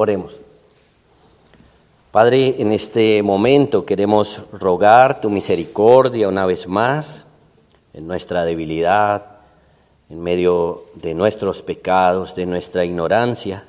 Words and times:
Oremos. 0.00 0.40
Padre, 2.10 2.54
en 2.58 2.72
este 2.72 3.22
momento 3.22 3.84
queremos 3.84 4.44
rogar 4.50 5.20
tu 5.20 5.28
misericordia 5.28 6.26
una 6.26 6.46
vez 6.46 6.66
más 6.66 7.26
en 7.92 8.06
nuestra 8.06 8.46
debilidad, 8.46 9.26
en 10.08 10.22
medio 10.22 10.86
de 10.94 11.12
nuestros 11.12 11.60
pecados, 11.60 12.34
de 12.34 12.46
nuestra 12.46 12.86
ignorancia. 12.86 13.66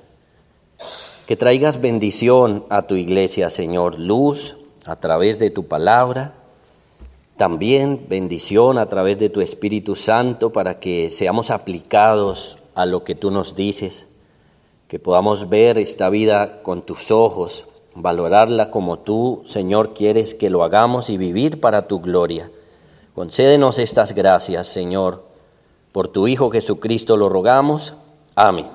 Que 1.26 1.36
traigas 1.36 1.82
bendición 1.82 2.64
a 2.70 2.84
tu 2.84 2.96
iglesia, 2.96 3.50
Señor, 3.50 4.00
luz 4.00 4.56
a 4.86 4.96
través 4.96 5.38
de 5.38 5.50
tu 5.50 5.68
palabra, 5.68 6.34
también 7.36 8.06
bendición 8.08 8.78
a 8.78 8.86
través 8.86 9.20
de 9.20 9.28
tu 9.28 9.42
Espíritu 9.42 9.98
Santo 9.98 10.54
para 10.54 10.80
que 10.80 11.10
seamos 11.10 11.52
aplicados 11.52 12.58
a 12.74 12.86
lo 12.86 13.04
que 13.04 13.16
tú 13.16 13.32
nos 13.32 13.54
dices, 13.54 14.08
que 14.92 15.00
podamos 15.00 15.48
ver 15.48 15.78
esta 15.78 16.10
vida 16.10 16.62
con 16.64 16.82
tus 16.82 17.12
ojos 17.12 17.64
valorarla 17.96 18.72
como 18.72 19.00
tú, 19.00 19.42
Señor, 19.46 19.94
quieres 19.94 20.34
que 20.36 20.50
lo 20.50 20.66
hagamos 20.66 21.10
y 21.10 21.16
vivir 21.16 21.62
para 21.62 21.88
tu 21.88 22.02
gloria. 22.02 22.52
Concédenos 23.16 23.80
estas 23.80 24.14
gracias, 24.14 24.68
Señor. 24.68 25.24
Por 25.94 26.10
tu 26.10 26.28
Hijo 26.28 26.52
Jesucristo 26.52 27.16
lo 27.16 27.30
rogamos. 27.30 27.94
Amén. 28.36 28.68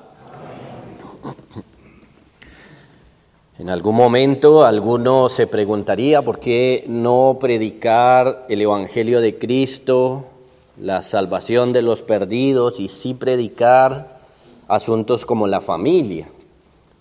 En 3.58 3.68
algún 3.68 3.96
momento 3.96 4.64
alguno 4.64 5.28
se 5.28 5.46
preguntaría 5.46 6.22
por 6.22 6.40
qué 6.40 6.86
no 6.88 7.36
predicar 7.38 8.46
el 8.48 8.62
Evangelio 8.62 9.20
de 9.20 9.38
Cristo, 9.38 10.24
la 10.80 11.02
salvación 11.02 11.74
de 11.74 11.82
los 11.82 12.00
perdidos 12.00 12.80
y 12.80 12.88
sí 12.88 13.12
predicar 13.12 14.15
asuntos 14.68 15.26
como 15.26 15.46
la 15.46 15.60
familia. 15.60 16.28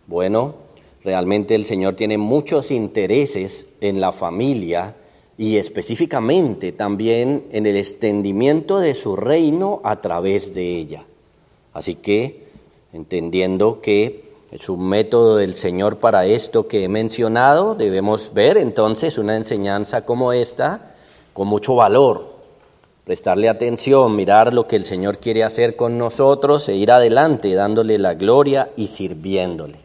Bueno, 0.07 0.65
Realmente 1.05 1.53
el 1.53 1.67
Señor 1.67 1.95
tiene 1.95 2.17
muchos 2.17 2.71
intereses 2.71 3.67
en 3.79 4.01
la 4.01 4.11
familia 4.11 4.95
y 5.37 5.57
específicamente 5.57 6.71
también 6.71 7.45
en 7.51 7.67
el 7.67 7.77
extendimiento 7.77 8.79
de 8.79 8.95
su 8.95 9.15
reino 9.15 9.81
a 9.83 10.01
través 10.01 10.55
de 10.55 10.79
ella. 10.79 11.05
Así 11.73 11.93
que, 11.93 12.47
entendiendo 12.91 13.81
que 13.81 14.31
es 14.49 14.67
un 14.67 14.89
método 14.89 15.35
del 15.35 15.57
Señor 15.57 15.97
para 15.97 16.25
esto 16.25 16.67
que 16.67 16.85
he 16.85 16.89
mencionado, 16.89 17.75
debemos 17.75 18.33
ver 18.33 18.57
entonces 18.57 19.19
una 19.19 19.35
enseñanza 19.35 20.05
como 20.05 20.33
esta 20.33 20.95
con 21.33 21.47
mucho 21.47 21.75
valor, 21.75 22.34
prestarle 23.05 23.49
atención, 23.49 24.15
mirar 24.15 24.51
lo 24.51 24.67
que 24.67 24.75
el 24.75 24.85
Señor 24.85 25.19
quiere 25.19 25.43
hacer 25.43 25.75
con 25.75 25.97
nosotros 25.97 26.67
e 26.67 26.75
ir 26.75 26.91
adelante 26.91 27.53
dándole 27.53 27.99
la 27.99 28.15
gloria 28.15 28.71
y 28.75 28.87
sirviéndole. 28.87 29.77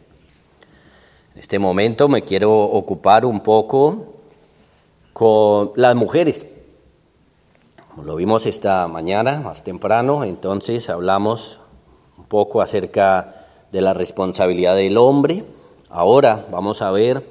En 1.35 1.41
este 1.41 1.59
momento 1.59 2.09
me 2.09 2.23
quiero 2.23 2.59
ocupar 2.59 3.27
un 3.27 3.41
poco 3.41 4.15
con 5.13 5.73
las 5.77 5.95
mujeres. 5.95 6.47
Como 7.91 8.05
lo 8.05 8.17
vimos 8.17 8.47
esta 8.47 8.89
mañana, 8.89 9.41
más 9.41 9.65
temprano, 9.65 10.25
entonces 10.25 10.89
hablamos 10.89 11.61
un 12.17 12.25
poco 12.25 12.63
acerca 12.63 13.47
de 13.71 13.83
la 13.83 13.93
responsabilidad 13.93 14.77
del 14.77 14.97
hombre. 14.97 15.45
Ahora 15.91 16.47
vamos 16.51 16.81
a 16.81 16.91
ver 16.91 17.23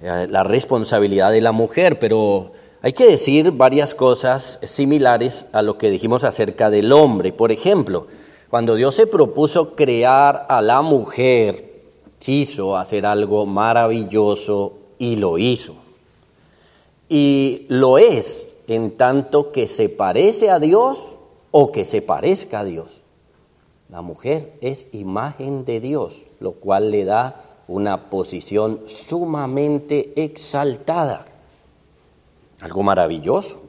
eh, 0.00 0.28
la 0.30 0.44
responsabilidad 0.44 1.32
de 1.32 1.40
la 1.40 1.50
mujer, 1.50 1.98
pero 1.98 2.52
hay 2.84 2.92
que 2.92 3.06
decir 3.06 3.50
varias 3.50 3.94
cosas 3.94 4.58
similares 4.62 5.46
a 5.52 5.62
lo 5.62 5.78
que 5.78 5.88
dijimos 5.88 6.22
acerca 6.22 6.68
del 6.68 6.92
hombre. 6.92 7.32
Por 7.32 7.50
ejemplo, 7.50 8.08
cuando 8.50 8.74
Dios 8.74 8.94
se 8.94 9.06
propuso 9.06 9.74
crear 9.74 10.44
a 10.50 10.60
la 10.60 10.82
mujer, 10.82 11.80
quiso 12.18 12.76
hacer 12.76 13.06
algo 13.06 13.46
maravilloso 13.46 14.74
y 14.98 15.16
lo 15.16 15.38
hizo. 15.38 15.76
Y 17.08 17.64
lo 17.70 17.96
es 17.96 18.54
en 18.66 18.98
tanto 18.98 19.50
que 19.50 19.66
se 19.66 19.88
parece 19.88 20.50
a 20.50 20.60
Dios 20.60 21.16
o 21.52 21.72
que 21.72 21.86
se 21.86 22.02
parezca 22.02 22.60
a 22.60 22.64
Dios. 22.66 23.00
La 23.88 24.02
mujer 24.02 24.58
es 24.60 24.88
imagen 24.92 25.64
de 25.64 25.80
Dios, 25.80 26.26
lo 26.38 26.52
cual 26.52 26.90
le 26.90 27.06
da 27.06 27.46
una 27.66 28.10
posición 28.10 28.82
sumamente 28.84 30.12
exaltada. 30.22 31.28
Algo 32.64 32.82
maravilloso. 32.82 33.60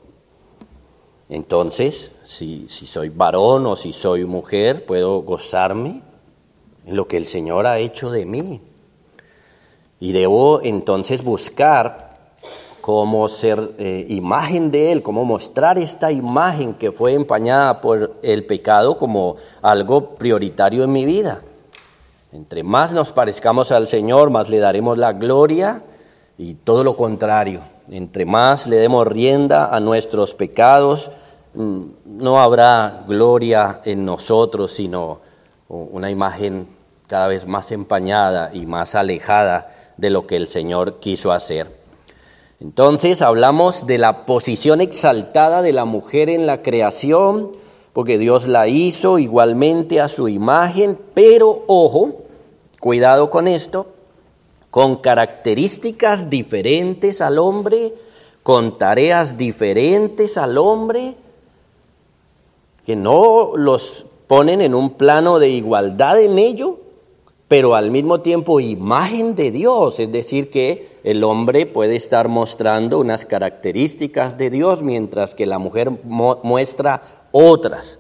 Entonces, 1.28 2.14
si, 2.24 2.70
si 2.70 2.88
soy 2.88 3.10
varón 3.10 3.66
o 3.66 3.76
si 3.76 3.92
soy 3.92 4.24
mujer, 4.24 4.86
puedo 4.86 5.22
gozarme 5.22 6.02
en 6.86 6.96
lo 6.96 7.06
que 7.06 7.18
el 7.18 7.26
Señor 7.26 7.68
ha 7.68 7.78
hecho 7.78 8.10
de 8.10 8.26
mí. 8.26 8.62
Y 10.00 10.14
debo 10.14 10.62
entonces 10.64 11.26
buscar 11.26 12.38
cómo 12.80 13.28
ser 13.28 13.74
eh, 13.80 14.06
imagen 14.08 14.72
de 14.72 14.94
Él, 14.94 15.04
cómo 15.04 15.26
mostrar 15.26 15.78
esta 15.78 16.14
imagen 16.14 16.76
que 16.76 16.94
fue 16.94 17.16
empañada 17.16 17.82
por 17.82 18.16
el 18.24 18.46
pecado 18.46 18.98
como 18.98 19.36
algo 19.62 20.16
prioritario 20.16 20.86
en 20.86 20.94
mi 20.94 21.04
vida. 21.04 21.42
Entre 22.32 22.64
más 22.64 22.94
nos 22.94 23.12
parezcamos 23.12 23.74
al 23.74 23.90
Señor, 23.90 24.30
más 24.30 24.48
le 24.48 24.60
daremos 24.60 24.98
la 24.98 25.12
gloria 25.12 25.84
y 26.38 26.54
todo 26.54 26.86
lo 26.86 26.96
contrario. 26.96 27.75
Entre 27.90 28.26
más 28.26 28.68
le 28.68 28.78
demos 28.78 29.08
rienda 29.08 29.74
a 29.74 29.80
nuestros 29.80 30.34
pecados, 30.34 31.12
mm, 31.54 31.84
no 32.06 32.42
habrá 32.42 33.04
gloria 33.08 33.82
en 33.86 34.06
nosotros, 34.06 34.72
sino 34.72 35.20
una 35.68 36.12
imagen 36.12 36.68
cada 37.08 37.28
vez 37.28 37.48
más 37.48 37.72
empañada 37.72 38.52
y 38.54 38.66
más 38.66 38.96
alejada 38.96 39.72
de 39.98 40.10
lo 40.10 40.28
que 40.28 40.36
el 40.36 40.48
Señor 40.48 41.00
quiso 41.00 41.32
hacer. 41.32 41.86
Entonces 42.60 43.22
hablamos 43.22 43.86
de 43.86 43.98
la 43.98 44.26
posición 44.26 44.82
exaltada 44.82 45.62
de 45.62 45.74
la 45.74 45.86
mujer 45.86 46.30
en 46.30 46.48
la 46.48 46.62
creación, 46.62 47.52
porque 47.94 48.18
Dios 48.18 48.48
la 48.48 48.68
hizo 48.68 49.20
igualmente 49.20 50.02
a 50.02 50.08
su 50.08 50.28
imagen, 50.28 50.98
pero 51.14 51.64
ojo, 51.68 52.24
cuidado 52.80 53.30
con 53.30 53.48
esto, 53.48 53.88
con 54.76 54.98
características 54.98 56.30
diferentes 56.30 57.22
al 57.22 57.40
hombre, 57.40 57.94
con 58.44 58.78
tareas 58.78 59.38
diferentes 59.38 60.38
al 60.38 60.58
hombre, 60.58 61.16
que 62.86 62.98
no 62.98 63.56
los 63.56 64.06
ponen 64.28 64.60
en 64.60 64.76
un 64.76 64.90
plano 64.96 65.40
de 65.40 65.48
igualdad 65.48 66.20
en 66.20 66.38
ello, 66.38 66.78
pero 67.48 67.74
al 67.74 67.90
mismo 67.90 68.20
tiempo 68.20 68.60
imagen 68.60 69.34
de 69.36 69.50
Dios, 69.50 69.98
es 70.02 70.12
decir, 70.12 70.50
que 70.50 70.90
el 71.06 71.24
hombre 71.24 71.66
puede 71.66 71.96
estar 71.96 72.28
mostrando 72.28 73.00
unas 73.00 73.24
características 73.24 74.38
de 74.38 74.50
Dios 74.50 74.82
mientras 74.82 75.36
que 75.36 75.46
la 75.46 75.58
mujer 75.58 75.90
muestra 76.04 77.02
otras. 77.32 77.98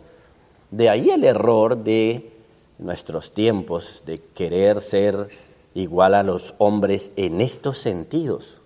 De 0.72 0.90
ahí 0.90 1.10
el 1.10 1.24
error 1.24 1.78
de 1.78 2.32
nuestros 2.80 3.32
tiempos 3.32 4.04
de 4.06 4.18
querer 4.18 4.82
ser 4.82 5.30
igual 5.76 6.16
a 6.16 6.24
los 6.24 6.56
hombres 6.58 7.12
en 7.18 7.42
estos 7.42 7.78
sentidos, 7.78 8.58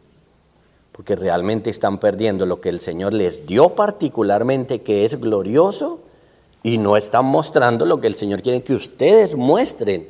porque 0.93 1.15
realmente 1.15 1.69
están 1.69 1.99
perdiendo 1.99 2.45
lo 2.45 2.61
que 2.61 2.69
el 2.69 2.79
Señor 2.79 3.13
les 3.13 3.45
dio 3.45 3.69
particularmente 3.75 4.81
que 4.81 5.03
es 5.03 5.19
glorioso 5.19 5.99
y 6.61 6.77
no 6.77 6.95
están 6.95 7.25
mostrando 7.25 7.85
lo 7.85 7.99
que 7.99 8.07
el 8.07 8.15
Señor 8.15 8.41
quiere 8.41 8.63
que 8.63 8.75
ustedes 8.75 9.35
muestren 9.35 10.07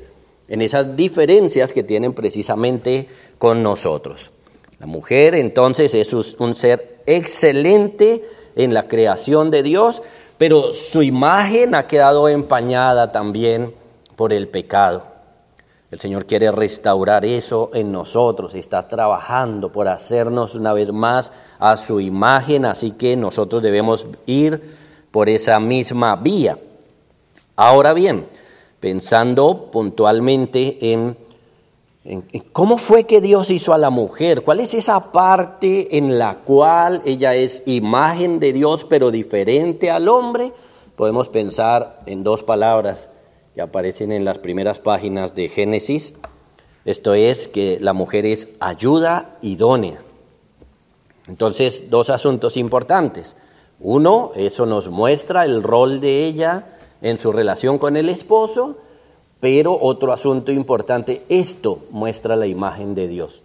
en 0.49 0.61
esas 0.61 0.95
diferencias 0.95 1.71
que 1.73 1.83
tienen 1.83 2.13
precisamente 2.13 3.07
con 3.37 3.63
nosotros. 3.63 4.31
La 4.79 4.85
mujer 4.85 5.35
entonces 5.35 5.95
es 5.95 6.13
un 6.13 6.55
ser 6.55 6.99
excelente 7.05 8.25
en 8.55 8.73
la 8.73 8.87
creación 8.87 9.51
de 9.51 9.63
Dios, 9.63 10.01
pero 10.37 10.73
su 10.73 11.01
imagen 11.01 11.75
ha 11.75 11.87
quedado 11.87 12.27
empañada 12.27 13.11
también 13.11 13.73
por 14.15 14.33
el 14.33 14.47
pecado. 14.47 15.18
El 15.91 15.99
Señor 15.99 16.27
quiere 16.27 16.51
restaurar 16.51 17.25
eso 17.25 17.71
en 17.73 17.91
nosotros, 17.91 18.53
está 18.53 18.87
trabajando 18.87 19.71
por 19.71 19.87
hacernos 19.87 20.53
una 20.53 20.71
vez 20.71 20.91
más 20.93 21.31
a 21.57 21.77
su 21.77 21.99
imagen, 21.99 22.65
así 22.65 22.91
que 22.91 23.17
nosotros 23.17 23.63
debemos 23.63 24.05
ir 24.27 24.77
por 25.09 25.29
esa 25.29 25.59
misma 25.59 26.15
vía. 26.15 26.59
Ahora 27.55 27.93
bien, 27.93 28.27
pensando 28.79 29.71
puntualmente 29.71 30.77
en, 30.93 31.17
cómo 32.53 32.77
fue 32.77 33.05
que 33.05 33.19
Dios 33.19 33.49
hizo 33.49 33.73
a 33.73 33.79
la 33.79 33.89
mujer, 33.89 34.43
cuál 34.43 34.59
es 34.59 34.75
esa 34.75 35.11
parte 35.11 35.97
en 35.97 36.19
la 36.19 36.35
cual 36.35 37.01
ella 37.03 37.33
es 37.33 37.63
imagen 37.65 38.39
de 38.39 38.53
Dios 38.53 38.85
pero 38.87 39.09
diferente 39.09 39.89
al 39.89 40.07
hombre, 40.07 40.53
podemos 40.95 41.29
pensar 41.29 41.99
en 42.05 42.23
dos 42.23 42.43
palabras 42.43 43.09
que 43.59 43.63
aparecen 43.63 44.13
en 44.13 44.23
las 44.23 44.37
primeras 44.37 44.79
páginas 44.79 45.35
de 45.35 45.49
Génesis. 45.49 46.13
Esto 46.85 47.13
es 47.13 47.49
que 47.49 47.77
la 47.81 47.91
mujer 47.91 48.25
es 48.25 48.47
ayuda 48.61 49.35
idónea. 49.41 49.97
Entonces, 51.27 51.89
dos 51.89 52.09
asuntos 52.09 52.55
importantes. 52.55 53.35
Uno, 53.81 54.31
eso 54.37 54.65
nos 54.65 54.87
muestra 54.87 55.43
el 55.43 55.61
rol 55.61 55.99
de 55.99 56.25
ella 56.25 56.67
en 57.01 57.17
su 57.17 57.33
relación 57.33 57.79
con 57.79 57.97
el 57.97 58.07
esposo 58.07 58.77
Pero 59.41 59.77
otro 59.77 60.13
asunto 60.13 60.53
importante, 60.53 61.23
esto 61.27 61.79
muestra 61.91 62.37
la 62.37 62.47
imagen 62.47 62.95
de 62.95 63.09
Dios. 63.09 63.41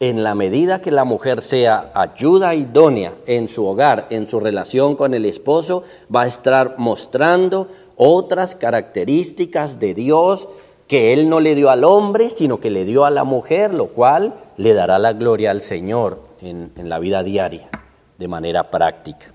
En 0.00 0.24
la 0.24 0.34
medida 0.34 0.80
que 0.80 0.90
la 0.90 1.04
mujer 1.04 1.42
sea 1.42 1.92
ayuda 1.94 2.54
idónea 2.54 3.14
en 3.26 3.48
su 3.48 3.64
hogar, 3.66 4.06
en 4.10 4.26
su 4.26 4.38
relación 4.38 4.94
con 4.94 5.14
el 5.14 5.24
esposo, 5.24 5.82
va 6.14 6.22
a 6.22 6.26
estar 6.28 6.76
mostrando 6.78 7.68
otras 7.98 8.54
características 8.54 9.78
de 9.78 9.92
Dios 9.92 10.48
que 10.86 11.12
Él 11.12 11.28
no 11.28 11.40
le 11.40 11.54
dio 11.54 11.68
al 11.68 11.84
hombre, 11.84 12.30
sino 12.30 12.60
que 12.60 12.70
le 12.70 12.86
dio 12.86 13.04
a 13.04 13.10
la 13.10 13.24
mujer, 13.24 13.74
lo 13.74 13.88
cual 13.88 14.34
le 14.56 14.72
dará 14.72 14.98
la 14.98 15.12
gloria 15.12 15.50
al 15.50 15.60
Señor 15.60 16.20
en, 16.40 16.72
en 16.76 16.88
la 16.88 16.98
vida 16.98 17.22
diaria, 17.22 17.68
de 18.16 18.28
manera 18.28 18.70
práctica. 18.70 19.26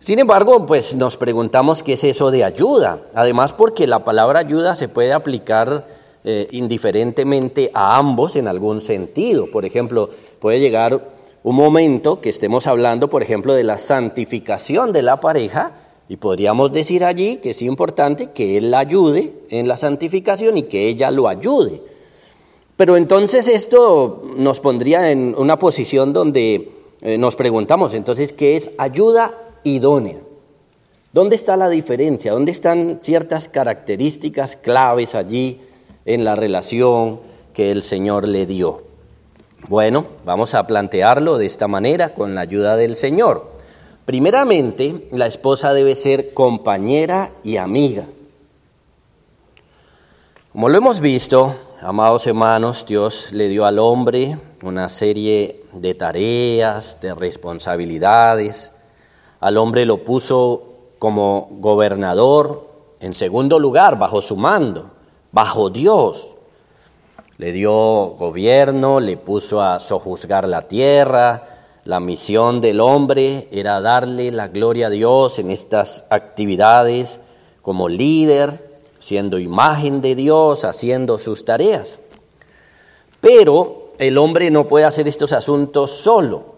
Sin 0.00 0.18
embargo, 0.18 0.64
pues 0.66 0.94
nos 0.94 1.16
preguntamos 1.16 1.82
qué 1.82 1.94
es 1.94 2.04
eso 2.04 2.30
de 2.30 2.44
ayuda. 2.44 3.00
Además, 3.14 3.52
porque 3.52 3.86
la 3.86 4.04
palabra 4.04 4.40
ayuda 4.40 4.76
se 4.76 4.88
puede 4.88 5.12
aplicar 5.12 5.86
eh, 6.24 6.46
indiferentemente 6.50 7.70
a 7.74 7.96
ambos 7.96 8.36
en 8.36 8.48
algún 8.48 8.80
sentido. 8.80 9.50
Por 9.50 9.64
ejemplo, 9.64 10.10
puede 10.40 10.60
llegar 10.60 11.00
un 11.42 11.56
momento 11.56 12.20
que 12.20 12.28
estemos 12.28 12.66
hablando, 12.66 13.08
por 13.08 13.22
ejemplo, 13.22 13.54
de 13.54 13.64
la 13.64 13.78
santificación 13.78 14.92
de 14.92 15.02
la 15.02 15.20
pareja 15.20 15.72
y 16.08 16.16
podríamos 16.16 16.72
decir 16.72 17.04
allí 17.04 17.36
que 17.36 17.50
es 17.50 17.62
importante 17.62 18.30
que 18.30 18.56
él 18.56 18.70
la 18.70 18.78
ayude 18.78 19.32
en 19.50 19.68
la 19.68 19.76
santificación 19.76 20.56
y 20.56 20.62
que 20.64 20.88
ella 20.88 21.10
lo 21.10 21.28
ayude. 21.28 21.82
Pero 22.76 22.96
entonces 22.96 23.48
esto 23.48 24.22
nos 24.36 24.60
pondría 24.60 25.10
en 25.10 25.34
una 25.36 25.58
posición 25.58 26.12
donde 26.12 26.70
eh, 27.02 27.18
nos 27.18 27.36
preguntamos, 27.36 27.94
entonces, 27.94 28.32
¿qué 28.32 28.56
es 28.56 28.70
ayuda 28.78 29.34
idónea. 29.64 30.18
¿Dónde 31.12 31.36
está 31.36 31.56
la 31.56 31.68
diferencia? 31.68 32.32
¿Dónde 32.32 32.52
están 32.52 33.00
ciertas 33.02 33.48
características 33.48 34.56
claves 34.56 35.14
allí 35.14 35.60
en 36.04 36.24
la 36.24 36.34
relación 36.34 37.20
que 37.54 37.70
el 37.70 37.82
Señor 37.82 38.28
le 38.28 38.46
dio? 38.46 38.82
Bueno, 39.68 40.06
vamos 40.24 40.54
a 40.54 40.66
plantearlo 40.66 41.38
de 41.38 41.46
esta 41.46 41.66
manera 41.66 42.14
con 42.14 42.34
la 42.34 42.42
ayuda 42.42 42.76
del 42.76 42.96
Señor. 42.96 43.57
Primeramente, 44.08 45.06
la 45.12 45.26
esposa 45.26 45.74
debe 45.74 45.94
ser 45.94 46.32
compañera 46.32 47.32
y 47.44 47.58
amiga. 47.58 48.06
Como 50.50 50.70
lo 50.70 50.78
hemos 50.78 51.00
visto, 51.00 51.54
amados 51.82 52.26
hermanos, 52.26 52.86
Dios 52.88 53.30
le 53.32 53.48
dio 53.48 53.66
al 53.66 53.78
hombre 53.78 54.38
una 54.62 54.88
serie 54.88 55.62
de 55.74 55.94
tareas, 55.94 56.98
de 57.02 57.14
responsabilidades, 57.14 58.72
al 59.40 59.58
hombre 59.58 59.84
lo 59.84 60.02
puso 60.04 60.62
como 60.98 61.46
gobernador, 61.60 62.66
en 63.00 63.14
segundo 63.14 63.58
lugar, 63.58 63.98
bajo 63.98 64.22
su 64.22 64.38
mando, 64.38 64.90
bajo 65.32 65.68
Dios. 65.68 66.34
Le 67.36 67.52
dio 67.52 68.14
gobierno, 68.16 69.00
le 69.00 69.18
puso 69.18 69.60
a 69.60 69.78
sojuzgar 69.80 70.48
la 70.48 70.62
tierra. 70.62 71.57
La 71.88 72.00
misión 72.00 72.60
del 72.60 72.80
hombre 72.80 73.48
era 73.50 73.80
darle 73.80 74.30
la 74.30 74.48
gloria 74.48 74.88
a 74.88 74.90
Dios 74.90 75.38
en 75.38 75.50
estas 75.50 76.04
actividades 76.10 77.18
como 77.62 77.88
líder, 77.88 78.78
siendo 78.98 79.38
imagen 79.38 80.02
de 80.02 80.14
Dios, 80.14 80.66
haciendo 80.66 81.18
sus 81.18 81.46
tareas. 81.46 81.98
Pero 83.22 83.88
el 83.96 84.18
hombre 84.18 84.50
no 84.50 84.66
puede 84.66 84.84
hacer 84.84 85.08
estos 85.08 85.32
asuntos 85.32 85.90
solo. 85.92 86.56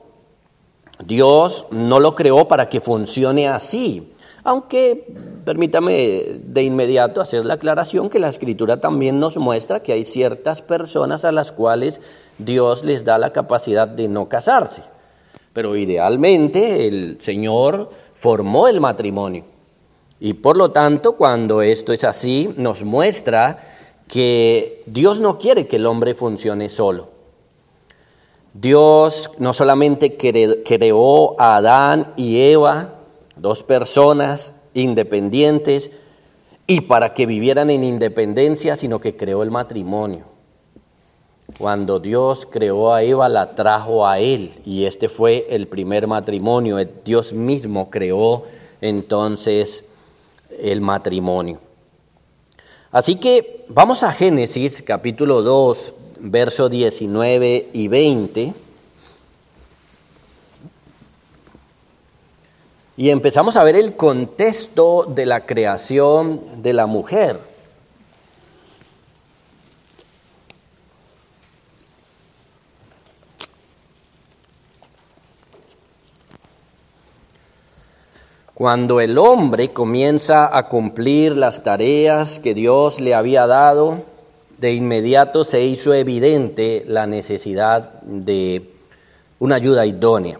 Dios 0.98 1.64
no 1.70 2.00
lo 2.00 2.16
creó 2.16 2.48
para 2.48 2.68
que 2.68 2.80
funcione 2.80 3.46
así, 3.46 4.12
aunque 4.42 5.14
permítame 5.44 6.40
de 6.42 6.64
inmediato 6.64 7.20
hacer 7.20 7.46
la 7.46 7.54
aclaración 7.54 8.10
que 8.10 8.18
la 8.18 8.30
escritura 8.30 8.80
también 8.80 9.20
nos 9.20 9.36
muestra 9.36 9.80
que 9.80 9.92
hay 9.92 10.04
ciertas 10.04 10.60
personas 10.60 11.24
a 11.24 11.30
las 11.30 11.52
cuales 11.52 12.00
Dios 12.38 12.84
les 12.84 13.04
da 13.04 13.16
la 13.16 13.32
capacidad 13.32 13.86
de 13.86 14.08
no 14.08 14.28
casarse. 14.28 14.82
Pero 15.60 15.76
idealmente 15.76 16.88
el 16.88 17.18
Señor 17.20 17.90
formó 18.14 18.66
el 18.66 18.80
matrimonio. 18.80 19.44
Y 20.18 20.32
por 20.32 20.56
lo 20.56 20.70
tanto, 20.70 21.18
cuando 21.18 21.60
esto 21.60 21.92
es 21.92 22.02
así, 22.02 22.54
nos 22.56 22.82
muestra 22.82 23.74
que 24.08 24.82
Dios 24.86 25.20
no 25.20 25.38
quiere 25.38 25.68
que 25.68 25.76
el 25.76 25.84
hombre 25.84 26.14
funcione 26.14 26.70
solo. 26.70 27.10
Dios 28.54 29.32
no 29.36 29.52
solamente 29.52 30.16
creó 30.16 31.38
a 31.38 31.56
Adán 31.56 32.14
y 32.16 32.40
Eva, 32.40 32.94
dos 33.36 33.62
personas 33.62 34.54
independientes, 34.72 35.90
y 36.66 36.80
para 36.80 37.12
que 37.12 37.26
vivieran 37.26 37.68
en 37.68 37.84
independencia, 37.84 38.78
sino 38.78 38.98
que 38.98 39.14
creó 39.14 39.42
el 39.42 39.50
matrimonio. 39.50 40.24
Cuando 41.58 42.00
Dios 42.00 42.46
creó 42.50 42.92
a 42.92 43.02
Eva, 43.02 43.28
la 43.28 43.54
trajo 43.54 44.06
a 44.06 44.18
él, 44.18 44.52
y 44.64 44.84
este 44.84 45.08
fue 45.08 45.46
el 45.50 45.66
primer 45.66 46.06
matrimonio. 46.06 46.76
Dios 47.04 47.32
mismo 47.32 47.90
creó 47.90 48.44
entonces 48.80 49.84
el 50.58 50.80
matrimonio. 50.80 51.58
Así 52.92 53.16
que 53.16 53.64
vamos 53.68 54.02
a 54.02 54.12
Génesis 54.12 54.82
capítulo 54.82 55.42
2, 55.42 55.92
verso 56.20 56.68
19 56.68 57.70
y 57.72 57.88
20. 57.88 58.54
Y 62.96 63.10
empezamos 63.10 63.56
a 63.56 63.64
ver 63.64 63.76
el 63.76 63.96
contexto 63.96 65.04
de 65.04 65.24
la 65.24 65.46
creación 65.46 66.62
de 66.62 66.74
la 66.74 66.86
mujer. 66.86 67.49
Cuando 78.60 79.00
el 79.00 79.16
hombre 79.16 79.72
comienza 79.72 80.54
a 80.54 80.68
cumplir 80.68 81.34
las 81.34 81.62
tareas 81.62 82.40
que 82.40 82.52
Dios 82.52 83.00
le 83.00 83.14
había 83.14 83.46
dado, 83.46 84.02
de 84.58 84.74
inmediato 84.74 85.44
se 85.44 85.64
hizo 85.64 85.94
evidente 85.94 86.84
la 86.86 87.06
necesidad 87.06 88.02
de 88.02 88.70
una 89.38 89.54
ayuda 89.54 89.86
idónea. 89.86 90.38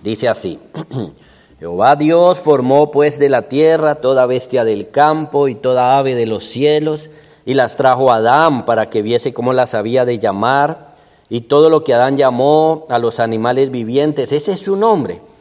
Dice 0.00 0.28
así, 0.28 0.60
Jehová 1.58 1.96
Dios 1.96 2.38
formó 2.38 2.92
pues 2.92 3.18
de 3.18 3.28
la 3.28 3.42
tierra 3.48 3.96
toda 3.96 4.26
bestia 4.26 4.64
del 4.64 4.90
campo 4.90 5.48
y 5.48 5.56
toda 5.56 5.98
ave 5.98 6.14
de 6.14 6.26
los 6.26 6.44
cielos, 6.44 7.10
y 7.44 7.54
las 7.54 7.74
trajo 7.74 8.12
a 8.12 8.18
Adán 8.18 8.64
para 8.64 8.90
que 8.90 9.02
viese 9.02 9.34
cómo 9.34 9.52
las 9.52 9.74
había 9.74 10.04
de 10.04 10.20
llamar, 10.20 10.94
y 11.28 11.40
todo 11.40 11.68
lo 11.68 11.82
que 11.82 11.94
Adán 11.94 12.16
llamó 12.16 12.86
a 12.90 13.00
los 13.00 13.18
animales 13.18 13.72
vivientes, 13.72 14.30
ese 14.30 14.52
es 14.52 14.60
su 14.60 14.76
nombre. 14.76 15.33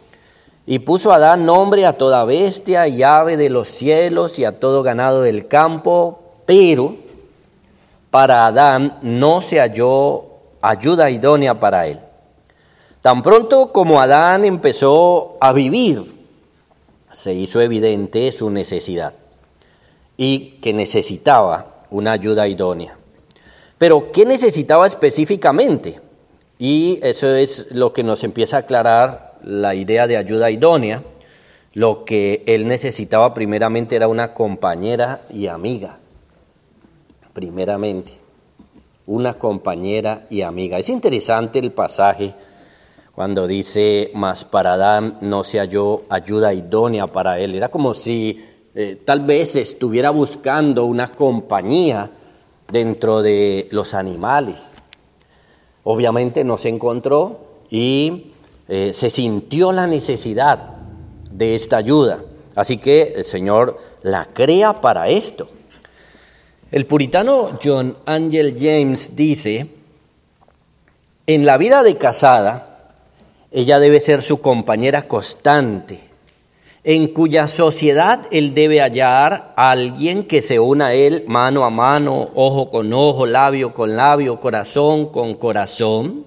Y 0.65 0.79
puso 0.79 1.11
Adán 1.11 1.45
nombre 1.45 1.85
a 1.85 1.93
toda 1.93 2.23
bestia 2.23 2.87
y 2.87 3.03
ave 3.03 3.35
de 3.35 3.49
los 3.49 3.67
cielos 3.67 4.39
y 4.39 4.45
a 4.45 4.59
todo 4.59 4.81
ganado 4.81 5.21
del 5.21 5.47
campo, 5.47 6.19
pero 6.45 6.95
para 8.09 8.45
Adán 8.45 8.99
no 9.01 9.41
se 9.41 9.59
halló 9.59 10.25
ayuda 10.61 11.09
idónea 11.09 11.59
para 11.59 11.87
él. 11.87 11.99
Tan 13.01 13.21
pronto 13.21 13.73
como 13.73 13.99
Adán 13.99 14.45
empezó 14.45 15.37
a 15.41 15.51
vivir, 15.51 16.05
se 17.11 17.33
hizo 17.33 17.59
evidente 17.59 18.31
su 18.31 18.49
necesidad 18.49 19.13
y 20.15 20.59
que 20.61 20.73
necesitaba 20.73 21.83
una 21.89 22.13
ayuda 22.13 22.47
idónea. 22.47 22.97
Pero, 23.77 24.11
¿qué 24.13 24.25
necesitaba 24.25 24.87
específicamente? 24.87 25.99
Y 26.57 26.99
eso 27.03 27.27
es 27.35 27.67
lo 27.71 27.91
que 27.91 28.03
nos 28.03 28.23
empieza 28.23 28.55
a 28.55 28.59
aclarar 28.61 29.32
la 29.43 29.75
idea 29.75 30.07
de 30.07 30.17
ayuda 30.17 30.51
idónea. 30.51 31.03
Lo 31.73 32.05
que 32.05 32.43
él 32.45 32.67
necesitaba 32.67 33.33
primeramente 33.33 33.95
era 33.95 34.07
una 34.07 34.33
compañera 34.33 35.21
y 35.31 35.47
amiga 35.47 35.97
primeramente, 37.33 38.13
una 39.07 39.33
compañera 39.33 40.25
y 40.29 40.41
amiga. 40.41 40.77
Es 40.77 40.89
interesante 40.89 41.59
el 41.59 41.71
pasaje 41.71 42.33
cuando 43.13 43.47
dice, 43.47 44.11
mas 44.13 44.45
para 44.45 44.73
Adán 44.73 45.17
no 45.21 45.43
se 45.43 45.59
halló 45.59 46.03
ayuda 46.09 46.53
idónea 46.53 47.07
para 47.07 47.39
él. 47.39 47.55
Era 47.55 47.69
como 47.69 47.93
si 47.93 48.43
eh, 48.75 49.01
tal 49.03 49.21
vez 49.21 49.55
estuviera 49.55 50.11
buscando 50.11 50.85
una 50.85 51.11
compañía 51.11 52.09
dentro 52.71 53.21
de 53.21 53.67
los 53.71 53.93
animales. 53.93 54.69
Obviamente 55.83 56.43
no 56.43 56.57
se 56.57 56.69
encontró 56.69 57.41
y 57.69 58.32
eh, 58.67 58.91
se 58.93 59.09
sintió 59.09 59.71
la 59.71 59.87
necesidad 59.87 60.77
de 61.31 61.55
esta 61.55 61.77
ayuda. 61.77 62.23
Así 62.55 62.77
que 62.77 63.13
el 63.15 63.25
Señor 63.25 63.79
la 64.03 64.29
crea 64.33 64.81
para 64.81 65.07
esto. 65.09 65.49
El 66.71 66.85
puritano 66.85 67.57
John 67.63 67.97
Angel 68.05 68.55
James 68.59 69.15
dice, 69.15 69.69
en 71.27 71.45
la 71.45 71.57
vida 71.57 71.83
de 71.83 71.97
casada, 71.97 72.93
ella 73.51 73.79
debe 73.79 73.99
ser 73.99 74.21
su 74.21 74.41
compañera 74.41 75.07
constante 75.07 76.13
en 76.83 77.07
cuya 77.07 77.47
sociedad 77.47 78.25
él 78.31 78.53
debe 78.53 78.81
hallar 78.81 79.53
a 79.55 79.71
alguien 79.71 80.23
que 80.23 80.41
se 80.41 80.59
una 80.59 80.87
a 80.87 80.93
él 80.93 81.23
mano 81.27 81.63
a 81.63 81.69
mano, 81.69 82.29
ojo 82.35 82.69
con 82.69 82.91
ojo, 82.91 83.25
labio 83.25 83.73
con 83.73 83.95
labio, 83.95 84.39
corazón 84.39 85.05
con 85.05 85.35
corazón, 85.35 86.25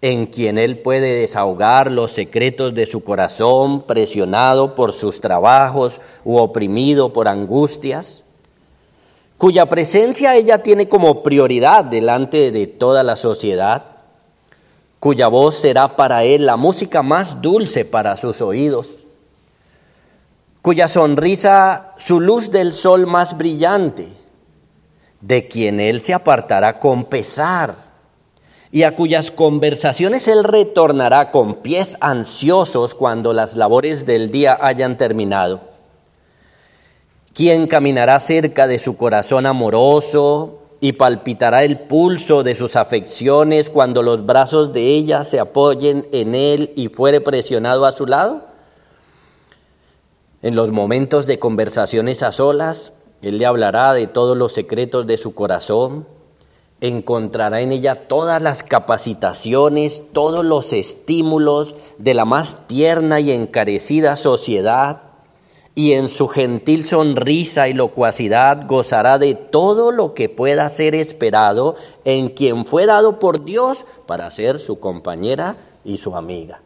en 0.00 0.26
quien 0.26 0.58
él 0.58 0.78
puede 0.78 1.20
desahogar 1.20 1.90
los 1.90 2.12
secretos 2.12 2.74
de 2.74 2.86
su 2.86 3.02
corazón, 3.02 3.82
presionado 3.82 4.74
por 4.74 4.92
sus 4.92 5.20
trabajos 5.20 6.00
u 6.24 6.36
oprimido 6.36 7.12
por 7.12 7.28
angustias, 7.28 8.22
cuya 9.36 9.66
presencia 9.66 10.36
ella 10.36 10.62
tiene 10.62 10.88
como 10.88 11.22
prioridad 11.22 11.84
delante 11.84 12.52
de 12.52 12.66
toda 12.66 13.02
la 13.02 13.16
sociedad, 13.16 13.84
cuya 15.00 15.28
voz 15.28 15.56
será 15.56 15.96
para 15.96 16.24
él 16.24 16.46
la 16.46 16.56
música 16.56 17.02
más 17.02 17.40
dulce 17.42 17.84
para 17.84 18.16
sus 18.16 18.40
oídos 18.40 18.98
cuya 20.68 20.86
sonrisa 20.86 21.94
su 21.96 22.20
luz 22.20 22.50
del 22.50 22.74
sol 22.74 23.06
más 23.06 23.38
brillante, 23.38 24.08
de 25.22 25.48
quien 25.48 25.80
él 25.80 26.02
se 26.02 26.12
apartará 26.12 26.78
con 26.78 27.04
pesar 27.04 27.87
y 28.70 28.82
a 28.82 28.94
cuyas 28.94 29.30
conversaciones 29.30 30.28
él 30.28 30.44
retornará 30.44 31.30
con 31.30 31.56
pies 31.56 31.96
ansiosos 32.00 32.94
cuando 32.94 33.32
las 33.32 33.56
labores 33.56 34.04
del 34.04 34.30
día 34.30 34.58
hayan 34.60 34.98
terminado. 34.98 35.60
Quien 37.32 37.66
caminará 37.66 38.18
cerca 38.20 38.66
de 38.66 38.78
su 38.78 38.96
corazón 38.96 39.46
amoroso 39.46 40.58
y 40.80 40.92
palpitará 40.92 41.64
el 41.64 41.78
pulso 41.78 42.42
de 42.42 42.54
sus 42.54 42.76
afecciones 42.76 43.70
cuando 43.70 44.02
los 44.02 44.26
brazos 44.26 44.72
de 44.72 44.82
ella 44.82 45.24
se 45.24 45.40
apoyen 45.40 46.06
en 46.12 46.34
él 46.34 46.72
y 46.76 46.88
fuere 46.88 47.20
presionado 47.20 47.86
a 47.86 47.92
su 47.92 48.06
lado? 48.06 48.42
En 50.40 50.54
los 50.54 50.70
momentos 50.70 51.26
de 51.26 51.38
conversaciones 51.40 52.22
a 52.22 52.30
solas, 52.30 52.92
Él 53.22 53.38
le 53.38 53.46
hablará 53.46 53.92
de 53.92 54.06
todos 54.06 54.36
los 54.36 54.52
secretos 54.52 55.06
de 55.06 55.18
su 55.18 55.34
corazón, 55.34 56.06
encontrará 56.80 57.60
en 57.60 57.72
ella 57.72 58.06
todas 58.06 58.40
las 58.40 58.62
capacitaciones, 58.62 60.02
todos 60.12 60.44
los 60.44 60.72
estímulos 60.72 61.74
de 61.98 62.14
la 62.14 62.24
más 62.24 62.66
tierna 62.66 63.20
y 63.20 63.32
encarecida 63.32 64.16
sociedad, 64.16 65.02
y 65.74 65.92
en 65.92 66.08
su 66.08 66.26
gentil 66.26 66.86
sonrisa 66.86 67.68
y 67.68 67.72
locuacidad 67.72 68.66
gozará 68.66 69.18
de 69.18 69.34
todo 69.34 69.92
lo 69.92 70.12
que 70.12 70.28
pueda 70.28 70.68
ser 70.68 70.96
esperado 70.96 71.76
en 72.04 72.30
quien 72.30 72.66
fue 72.66 72.84
dado 72.84 73.20
por 73.20 73.44
Dios 73.44 73.86
para 74.06 74.28
ser 74.32 74.58
su 74.58 74.80
compañera 74.80 75.54
y 75.84 75.98
su 75.98 76.16
amiga. 76.16 76.62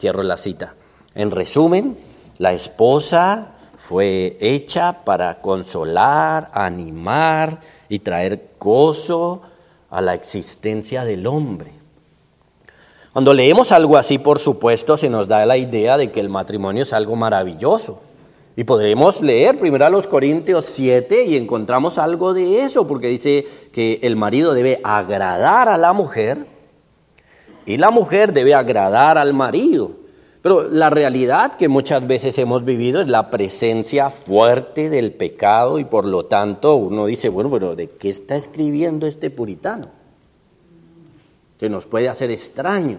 Cierro 0.00 0.24
la 0.24 0.36
cita. 0.36 0.74
En 1.14 1.30
resumen, 1.30 1.96
la 2.38 2.52
esposa 2.52 3.57
fue 3.88 4.36
hecha 4.38 5.02
para 5.02 5.40
consolar, 5.40 6.50
animar 6.52 7.60
y 7.88 8.00
traer 8.00 8.50
gozo 8.60 9.40
a 9.88 10.02
la 10.02 10.12
existencia 10.12 11.06
del 11.06 11.26
hombre. 11.26 11.72
Cuando 13.14 13.32
leemos 13.32 13.72
algo 13.72 13.96
así, 13.96 14.18
por 14.18 14.40
supuesto, 14.40 14.98
se 14.98 15.08
nos 15.08 15.26
da 15.26 15.46
la 15.46 15.56
idea 15.56 15.96
de 15.96 16.12
que 16.12 16.20
el 16.20 16.28
matrimonio 16.28 16.82
es 16.82 16.92
algo 16.92 17.16
maravilloso. 17.16 18.02
Y 18.56 18.64
podremos 18.64 19.22
leer 19.22 19.56
primero 19.56 19.86
a 19.86 19.90
los 19.90 20.06
Corintios 20.06 20.66
7 20.66 21.24
y 21.24 21.38
encontramos 21.38 21.96
algo 21.96 22.34
de 22.34 22.64
eso, 22.64 22.86
porque 22.86 23.08
dice 23.08 23.46
que 23.72 24.00
el 24.02 24.16
marido 24.16 24.52
debe 24.52 24.82
agradar 24.84 25.70
a 25.70 25.78
la 25.78 25.94
mujer 25.94 26.44
y 27.64 27.78
la 27.78 27.90
mujer 27.90 28.34
debe 28.34 28.52
agradar 28.52 29.16
al 29.16 29.32
marido. 29.32 29.92
Pero 30.42 30.68
la 30.70 30.88
realidad 30.88 31.56
que 31.56 31.68
muchas 31.68 32.06
veces 32.06 32.38
hemos 32.38 32.64
vivido 32.64 33.00
es 33.00 33.08
la 33.08 33.30
presencia 33.30 34.10
fuerte 34.10 34.88
del 34.88 35.12
pecado 35.12 35.78
y 35.78 35.84
por 35.84 36.04
lo 36.04 36.26
tanto 36.26 36.76
uno 36.76 37.06
dice, 37.06 37.28
bueno, 37.28 37.50
pero 37.50 37.74
¿de 37.74 37.88
qué 37.88 38.08
está 38.10 38.36
escribiendo 38.36 39.06
este 39.06 39.30
puritano? 39.30 39.86
Que 41.58 41.68
nos 41.68 41.86
puede 41.86 42.08
hacer 42.08 42.30
extraño. 42.30 42.98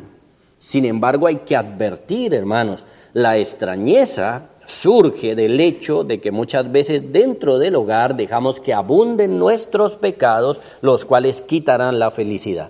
Sin 0.59 0.83
embargo, 0.83 1.27
hay 1.27 1.37
que 1.37 1.55
advertir, 1.55 2.33
hermanos, 2.33 2.85
la 3.13 3.37
extrañeza 3.37 4.49
surge 4.65 5.33
del 5.35 5.59
hecho 5.61 6.03
de 6.03 6.19
que 6.19 6.31
muchas 6.31 6.69
veces 6.71 7.11
dentro 7.11 7.57
del 7.57 7.75
hogar 7.75 8.15
dejamos 8.15 8.59
que 8.59 8.73
abunden 8.73 9.39
nuestros 9.39 9.95
pecados, 9.95 10.59
los 10.81 11.05
cuales 11.05 11.41
quitarán 11.41 11.97
la 11.97 12.11
felicidad. 12.11 12.69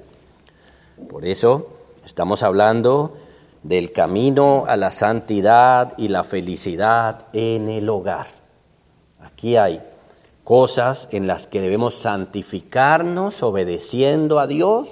Por 1.09 1.25
eso 1.25 1.67
estamos 2.05 2.43
hablando 2.43 3.15
del 3.63 3.91
camino 3.91 4.65
a 4.67 4.77
la 4.77 4.91
santidad 4.91 5.93
y 5.97 6.07
la 6.07 6.23
felicidad 6.23 7.25
en 7.33 7.69
el 7.69 7.89
hogar. 7.89 8.27
Aquí 9.21 9.57
hay 9.57 9.81
cosas 10.43 11.07
en 11.11 11.27
las 11.27 11.47
que 11.47 11.61
debemos 11.61 11.95
santificarnos 11.95 13.43
obedeciendo 13.43 14.39
a 14.39 14.47
Dios 14.47 14.87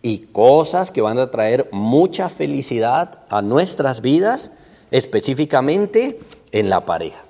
y 0.00 0.18
cosas 0.18 0.90
que 0.90 1.02
van 1.02 1.18
a 1.18 1.30
traer 1.30 1.68
mucha 1.72 2.28
felicidad 2.28 3.18
a 3.28 3.42
nuestras 3.42 4.00
vidas, 4.00 4.50
específicamente 4.90 6.20
en 6.52 6.70
la 6.70 6.84
pareja. 6.84 7.20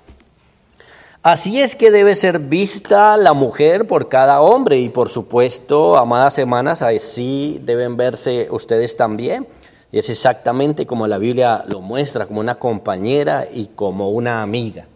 Así 1.21 1.61
es 1.61 1.75
que 1.75 1.89
debe 1.89 2.15
ser 2.15 2.39
vista 2.39 3.15
la 3.15 3.33
mujer 3.33 3.87
por 3.87 4.09
cada 4.09 4.41
hombre 4.41 4.79
y 4.79 4.89
por 4.89 5.09
supuesto, 5.09 5.97
amadas 5.97 6.33
semanas, 6.33 6.81
así 6.81 7.59
deben 7.63 7.95
verse 7.95 8.47
ustedes 8.51 8.97
también 8.97 9.47
es 9.99 10.09
exactamente 10.09 10.87
como 10.87 11.05
la 11.05 11.19
Biblia 11.19 11.63
lo 11.67 11.79
muestra, 11.79 12.25
como 12.25 12.39
una 12.39 12.55
compañera 12.55 13.47
y 13.53 13.67
como 13.67 14.09
una 14.09 14.41
amiga. 14.41 14.87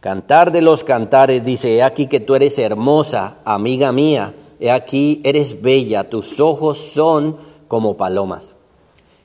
Cantar 0.00 0.52
de 0.52 0.60
los 0.60 0.84
cantares 0.84 1.42
dice, 1.42 1.74
he 1.74 1.82
aquí 1.82 2.06
que 2.06 2.20
tú 2.20 2.34
eres 2.34 2.58
hermosa, 2.58 3.38
amiga 3.46 3.92
mía, 3.92 4.34
he 4.60 4.70
aquí 4.70 5.22
eres 5.24 5.62
bella, 5.62 6.10
tus 6.10 6.40
ojos 6.40 6.76
son 6.76 7.38
como 7.68 7.96
palomas. 7.96 8.54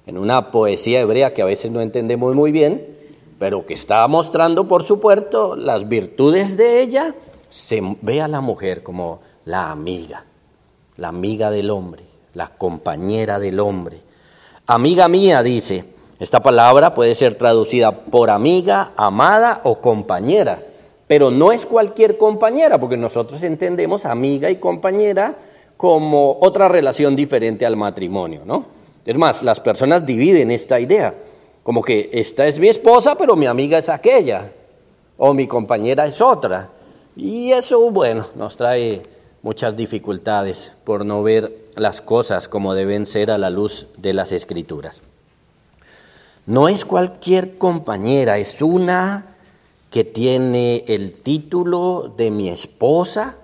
En 0.07 0.17
una 0.17 0.51
poesía 0.51 1.01
hebrea 1.01 1.33
que 1.33 1.41
a 1.41 1.45
veces 1.45 1.69
no 1.69 1.81
entendemos 1.81 2.33
muy 2.33 2.53
bien, 2.53 2.97
pero 3.39 3.65
que 3.65 3.73
está 3.73 4.07
mostrando, 4.07 4.69
por 4.69 4.83
supuesto, 4.83 5.57
las 5.57 5.89
virtudes 5.89 6.55
de 6.55 6.81
ella, 6.81 7.13
se 7.49 7.81
ve 8.01 8.21
a 8.21 8.29
la 8.29 8.39
mujer 8.39 8.83
como 8.83 9.19
la 9.43 9.69
amiga, 9.69 10.23
la 10.95 11.09
amiga 11.09 11.51
del 11.51 11.71
hombre, 11.71 12.03
la 12.33 12.47
compañera 12.55 13.37
del 13.37 13.59
hombre 13.59 14.10
Amiga 14.73 15.09
mía, 15.09 15.43
dice. 15.43 15.83
Esta 16.17 16.41
palabra 16.41 16.93
puede 16.93 17.13
ser 17.15 17.37
traducida 17.37 17.91
por 17.91 18.29
amiga, 18.29 18.93
amada 18.95 19.59
o 19.65 19.81
compañera, 19.81 20.63
pero 21.07 21.29
no 21.29 21.51
es 21.51 21.65
cualquier 21.65 22.17
compañera, 22.17 22.79
porque 22.79 22.95
nosotros 22.95 23.43
entendemos 23.43 24.05
amiga 24.05 24.49
y 24.49 24.55
compañera 24.55 25.35
como 25.75 26.37
otra 26.39 26.69
relación 26.69 27.17
diferente 27.17 27.65
al 27.65 27.75
matrimonio, 27.75 28.43
¿no? 28.45 28.63
Es 29.05 29.17
más, 29.17 29.43
las 29.43 29.59
personas 29.59 30.05
dividen 30.05 30.51
esta 30.51 30.79
idea, 30.79 31.15
como 31.63 31.81
que 31.81 32.09
esta 32.13 32.47
es 32.47 32.57
mi 32.57 32.69
esposa, 32.69 33.17
pero 33.17 33.35
mi 33.35 33.47
amiga 33.47 33.77
es 33.77 33.89
aquella, 33.89 34.53
o 35.17 35.33
mi 35.33 35.47
compañera 35.47 36.05
es 36.05 36.21
otra. 36.21 36.69
Y 37.17 37.51
eso, 37.51 37.91
bueno, 37.91 38.27
nos 38.35 38.55
trae 38.55 39.01
muchas 39.41 39.75
dificultades 39.75 40.71
por 40.85 41.05
no 41.05 41.23
ver 41.23 41.60
las 41.75 42.01
cosas 42.01 42.47
como 42.47 42.73
deben 42.73 43.05
ser 43.05 43.31
a 43.31 43.37
la 43.37 43.49
luz 43.49 43.87
de 43.97 44.13
las 44.13 44.31
escrituras. 44.31 45.01
No 46.45 46.67
es 46.67 46.85
cualquier 46.85 47.57
compañera, 47.57 48.37
es 48.37 48.61
una 48.61 49.35
que 49.89 50.03
tiene 50.03 50.83
el 50.87 51.13
título 51.13 52.13
de 52.15 52.31
mi 52.31 52.49
esposa 52.49 53.35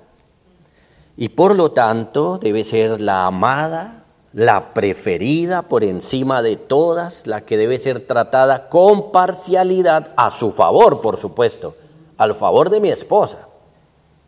y 1.15 1.29
por 1.29 1.55
lo 1.55 1.71
tanto 1.71 2.37
debe 2.37 2.63
ser 2.63 3.01
la 3.01 3.25
amada, 3.25 4.05
la 4.33 4.73
preferida 4.73 5.63
por 5.63 5.83
encima 5.83 6.41
de 6.41 6.57
todas, 6.57 7.27
la 7.27 7.41
que 7.41 7.57
debe 7.57 7.79
ser 7.79 8.05
tratada 8.07 8.69
con 8.69 9.11
parcialidad 9.11 10.13
a 10.15 10.29
su 10.29 10.51
favor, 10.51 11.01
por 11.01 11.17
supuesto, 11.17 11.75
al 12.17 12.35
favor 12.35 12.69
de 12.69 12.79
mi 12.79 12.89
esposa 12.89 13.47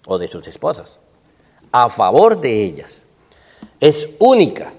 o 0.07 0.17
de 0.17 0.27
sus 0.27 0.47
esposas, 0.47 0.99
a 1.71 1.89
favor 1.89 2.39
de 2.39 2.63
ellas 2.63 3.03
es 3.79 4.09
única. 4.19 4.73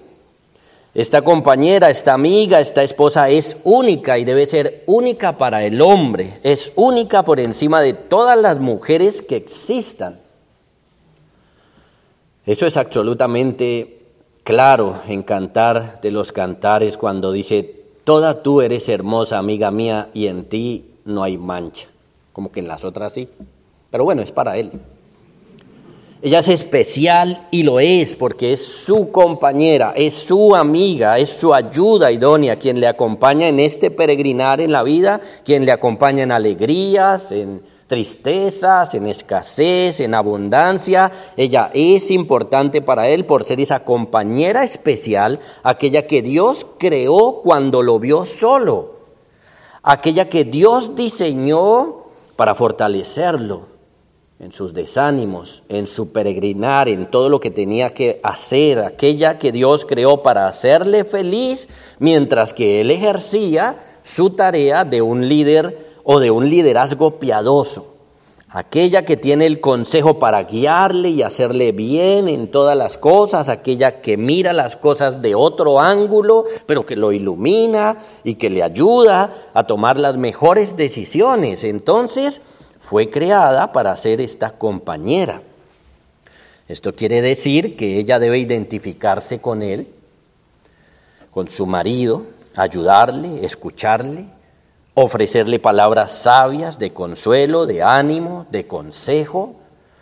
Esta 0.92 1.22
compañera, 1.22 1.88
esta 1.88 2.14
amiga, 2.14 2.60
esta 2.60 2.82
esposa 2.82 3.28
es 3.28 3.56
única 3.62 4.18
y 4.18 4.24
debe 4.24 4.46
ser 4.46 4.82
única 4.86 5.38
para 5.38 5.64
el 5.64 5.80
hombre. 5.80 6.40
Es 6.42 6.72
única 6.74 7.24
por 7.24 7.38
encima 7.38 7.80
de 7.80 7.92
todas 7.92 8.36
las 8.36 8.58
mujeres 8.58 9.22
que 9.22 9.36
existan. 9.36 10.18
Eso 12.44 12.66
es 12.66 12.76
absolutamente 12.76 14.00
claro 14.42 15.00
en 15.06 15.22
Cantar 15.22 16.00
de 16.00 16.10
los 16.10 16.32
Cantares 16.32 16.96
cuando 16.96 17.30
dice, 17.30 17.84
toda 18.02 18.42
tú 18.42 18.60
eres 18.60 18.88
hermosa, 18.88 19.38
amiga 19.38 19.70
mía, 19.70 20.08
y 20.12 20.26
en 20.26 20.46
ti 20.46 20.86
no 21.04 21.22
hay 21.22 21.38
mancha. 21.38 21.86
Como 22.32 22.50
que 22.50 22.58
en 22.58 22.66
las 22.66 22.84
otras 22.84 23.12
sí. 23.12 23.28
Pero 23.90 24.02
bueno, 24.02 24.22
es 24.22 24.32
para 24.32 24.56
él. 24.56 24.72
Ella 26.22 26.40
es 26.40 26.48
especial 26.48 27.48
y 27.50 27.62
lo 27.62 27.80
es 27.80 28.14
porque 28.14 28.52
es 28.52 28.62
su 28.62 29.10
compañera, 29.10 29.94
es 29.96 30.12
su 30.12 30.54
amiga, 30.54 31.18
es 31.18 31.30
su 31.30 31.54
ayuda 31.54 32.12
idónea, 32.12 32.58
quien 32.58 32.78
le 32.78 32.88
acompaña 32.88 33.48
en 33.48 33.58
este 33.58 33.90
peregrinar 33.90 34.60
en 34.60 34.70
la 34.70 34.82
vida, 34.82 35.22
quien 35.46 35.64
le 35.64 35.72
acompaña 35.72 36.22
en 36.22 36.30
alegrías, 36.30 37.32
en 37.32 37.62
tristezas, 37.86 38.94
en 38.94 39.06
escasez, 39.06 40.00
en 40.00 40.14
abundancia. 40.14 41.10
Ella 41.38 41.70
es 41.72 42.10
importante 42.10 42.82
para 42.82 43.08
él 43.08 43.24
por 43.24 43.46
ser 43.46 43.58
esa 43.58 43.82
compañera 43.82 44.62
especial, 44.62 45.40
aquella 45.62 46.06
que 46.06 46.20
Dios 46.20 46.66
creó 46.78 47.40
cuando 47.42 47.82
lo 47.82 47.98
vio 47.98 48.26
solo, 48.26 48.96
aquella 49.82 50.28
que 50.28 50.44
Dios 50.44 50.94
diseñó 50.94 52.04
para 52.36 52.54
fortalecerlo 52.54 53.69
en 54.40 54.52
sus 54.52 54.72
desánimos, 54.72 55.62
en 55.68 55.86
su 55.86 56.12
peregrinar, 56.12 56.88
en 56.88 57.10
todo 57.10 57.28
lo 57.28 57.40
que 57.40 57.50
tenía 57.50 57.90
que 57.90 58.20
hacer, 58.22 58.78
aquella 58.78 59.38
que 59.38 59.52
Dios 59.52 59.84
creó 59.84 60.22
para 60.22 60.48
hacerle 60.48 61.04
feliz, 61.04 61.68
mientras 61.98 62.54
que 62.54 62.80
él 62.80 62.90
ejercía 62.90 63.76
su 64.02 64.30
tarea 64.30 64.86
de 64.86 65.02
un 65.02 65.28
líder 65.28 65.90
o 66.04 66.20
de 66.20 66.30
un 66.30 66.48
liderazgo 66.48 67.18
piadoso, 67.18 67.88
aquella 68.48 69.04
que 69.04 69.18
tiene 69.18 69.44
el 69.44 69.60
consejo 69.60 70.18
para 70.18 70.44
guiarle 70.44 71.10
y 71.10 71.22
hacerle 71.22 71.72
bien 71.72 72.26
en 72.26 72.50
todas 72.50 72.78
las 72.78 72.96
cosas, 72.96 73.50
aquella 73.50 74.00
que 74.00 74.16
mira 74.16 74.54
las 74.54 74.74
cosas 74.74 75.20
de 75.20 75.34
otro 75.34 75.80
ángulo, 75.80 76.46
pero 76.64 76.86
que 76.86 76.96
lo 76.96 77.12
ilumina 77.12 77.98
y 78.24 78.36
que 78.36 78.48
le 78.48 78.62
ayuda 78.62 79.50
a 79.52 79.66
tomar 79.66 79.98
las 79.98 80.16
mejores 80.16 80.78
decisiones. 80.78 81.62
Entonces, 81.62 82.40
fue 82.90 83.08
creada 83.08 83.70
para 83.70 83.94
ser 83.94 84.20
esta 84.20 84.58
compañera. 84.58 85.42
Esto 86.66 86.92
quiere 86.92 87.22
decir 87.22 87.76
que 87.76 87.98
ella 88.00 88.18
debe 88.18 88.40
identificarse 88.40 89.40
con 89.40 89.62
él, 89.62 89.92
con 91.30 91.46
su 91.46 91.66
marido, 91.66 92.24
ayudarle, 92.56 93.46
escucharle, 93.46 94.26
ofrecerle 94.94 95.60
palabras 95.60 96.10
sabias 96.10 96.80
de 96.80 96.92
consuelo, 96.92 97.64
de 97.64 97.84
ánimo, 97.84 98.46
de 98.50 98.66
consejo, 98.66 99.54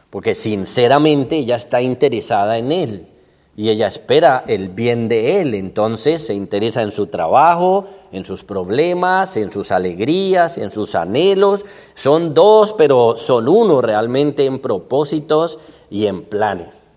porque 0.09 0.35
sinceramente 0.35 1.37
ella 1.37 1.57
está 1.57 1.83
interesada 1.83 2.57
en 2.57 2.73
él 2.73 3.09
y 3.55 3.69
ella 3.69 3.89
espera 3.89 4.45
el 4.47 4.71
bien 4.71 5.11
de 5.11 5.43
él, 5.43 5.55
entonces 5.55 6.27
se 6.27 6.33
interesa 6.33 6.81
en 6.81 6.93
su 6.93 7.09
trabajo, 7.09 7.85
en 8.13 8.25
sus 8.25 8.45
problemas, 8.45 9.37
en 9.37 9.51
sus 9.51 9.71
alegrías, 9.71 10.59
en 10.59 10.71
sus 10.71 10.95
anhelos. 10.95 11.65
Son 11.95 12.35
dos, 12.35 12.73
pero 12.73 13.17
son 13.17 13.49
uno 13.49 13.81
realmente 13.81 14.47
en 14.47 14.59
propósitos 14.59 15.59
y 15.91 16.07
en 16.07 16.25
planes. 16.25 16.89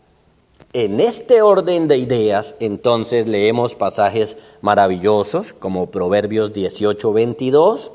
En 0.74 1.01
este 1.01 1.41
orden 1.41 1.89
de 1.89 1.98
ideas, 1.98 2.56
entonces 2.62 3.27
leemos 3.27 3.75
pasajes 3.75 4.38
maravillosos 4.62 5.51
como 5.51 5.91
Proverbios 5.91 6.53
18, 6.53 7.12
22, 7.12 7.91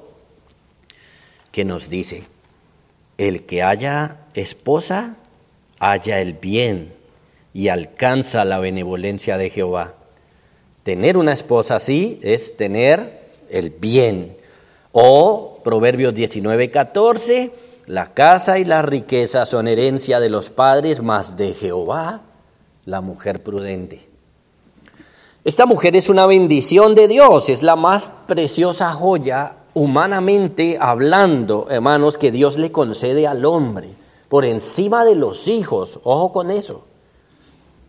que 1.53 1.65
nos 1.65 1.89
dice, 1.89 2.25
el 3.17 3.47
que 3.47 3.63
haya 3.63 4.27
esposa, 4.35 5.17
haya 5.79 6.21
el 6.21 6.35
bien 6.35 6.93
y 7.55 7.69
alcanza 7.69 8.45
la 8.45 8.59
benevolencia 8.59 9.39
de 9.39 9.49
Jehová. 9.49 9.95
Tener 10.87 11.17
una 11.17 11.33
esposa 11.33 11.75
así 11.75 12.21
es 12.23 12.57
tener 12.57 13.33
el 13.51 13.71
bien. 13.71 14.37
O 14.93 15.59
Proverbios 15.65 16.15
19, 16.15 16.71
14, 16.71 17.51
la 17.87 18.15
casa 18.15 18.61
y 18.61 18.65
la 18.65 18.83
riqueza 18.83 19.47
son 19.47 19.67
herencia 19.67 20.21
de 20.21 20.31
los 20.31 20.49
padres, 20.49 21.03
más 21.03 21.37
de 21.37 21.55
Jehová 21.55 22.21
la 22.85 23.01
mujer 23.01 23.43
prudente. 23.43 24.09
Esta 25.43 25.67
mujer 25.67 25.97
es 25.97 26.09
una 26.09 26.25
bendición 26.25 26.95
de 26.95 27.09
Dios, 27.09 27.49
es 27.49 27.65
la 27.65 27.75
más 27.75 28.09
preciosa 28.29 28.93
joya 28.93 29.57
humanamente 29.75 30.79
hablando, 30.81 31.67
hermanos, 31.69 32.17
que 32.17 32.31
Dios 32.31 32.59
le 32.59 32.71
concede 32.71 33.27
al 33.27 33.45
hombre, 33.45 33.89
por 34.29 34.45
encima 34.45 35.05
de 35.05 35.17
los 35.17 35.49
hijos, 35.49 35.99
ojo 36.05 36.31
con 36.31 36.53
eso. 36.53 36.85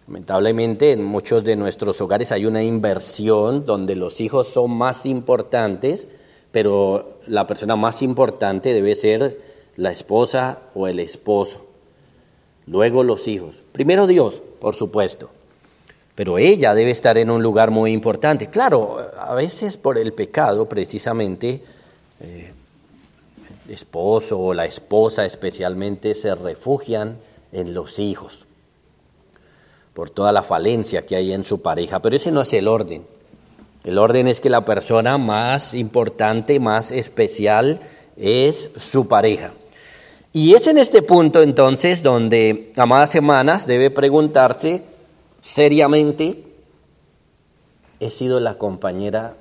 Lamentablemente 0.08 0.94
en 0.94 1.04
muchos 1.04 1.44
de 1.44 1.58
nuestros 1.58 2.00
hogares 2.00 2.32
hay 2.32 2.46
una 2.46 2.64
inversión 2.64 3.66
donde 3.66 3.98
los 3.98 4.22
hijos 4.22 4.48
son 4.48 4.72
más 4.72 5.06
importantes, 5.06 6.08
pero 6.54 7.18
la 7.28 7.46
persona 7.46 7.76
más 7.76 8.02
importante 8.02 8.72
debe 8.72 8.96
ser 8.96 9.42
la 9.76 9.92
esposa 9.92 10.60
o 10.76 10.88
el 10.88 11.02
esposo. 11.02 11.66
Luego 12.68 13.04
los 13.04 13.28
hijos. 13.28 13.56
Primero 13.74 14.08
Dios, 14.08 14.42
por 14.62 14.76
supuesto. 14.76 15.30
Pero 16.16 16.38
ella 16.38 16.74
debe 16.74 16.92
estar 16.92 17.18
en 17.18 17.30
un 17.30 17.44
lugar 17.44 17.70
muy 17.70 17.92
importante. 17.92 18.50
Claro, 18.50 19.12
a 19.20 19.36
veces 19.36 19.76
por 19.76 19.98
el 19.98 20.14
pecado 20.14 20.70
precisamente 20.70 21.62
eh, 22.22 22.54
el 23.68 23.74
esposo 23.74 24.40
o 24.40 24.54
la 24.54 24.66
esposa 24.66 25.26
especialmente 25.26 26.16
se 26.16 26.34
refugian 26.34 27.18
en 27.52 27.74
los 27.74 28.00
hijos 28.00 28.47
por 29.98 30.12
toda 30.12 30.32
la 30.32 30.44
falencia 30.44 31.08
que 31.08 31.16
hay 31.16 31.34
en 31.34 31.44
su 31.44 31.64
pareja, 31.64 32.04
pero 32.04 32.16
ese 32.16 32.32
no 32.32 32.42
es 32.42 32.54
el 32.54 32.68
orden. 32.68 33.04
El 33.84 33.98
orden 33.98 34.28
es 34.28 34.40
que 34.40 34.52
la 34.52 34.64
persona 34.64 35.18
más 35.18 35.74
importante, 35.74 36.60
más 36.60 36.92
especial, 36.92 37.82
es 38.16 38.70
su 38.78 39.08
pareja. 39.08 39.54
Y 40.34 40.54
es 40.54 40.68
en 40.68 40.78
este 40.78 41.02
punto 41.02 41.42
entonces 41.42 42.04
donde, 42.04 42.72
amadas 42.78 43.10
semanas, 43.10 43.66
debe 43.66 43.90
preguntarse 43.90 44.84
seriamente, 45.42 46.44
¿he 48.00 48.12
sido 48.12 48.40
la 48.40 48.60
compañera 48.60 49.34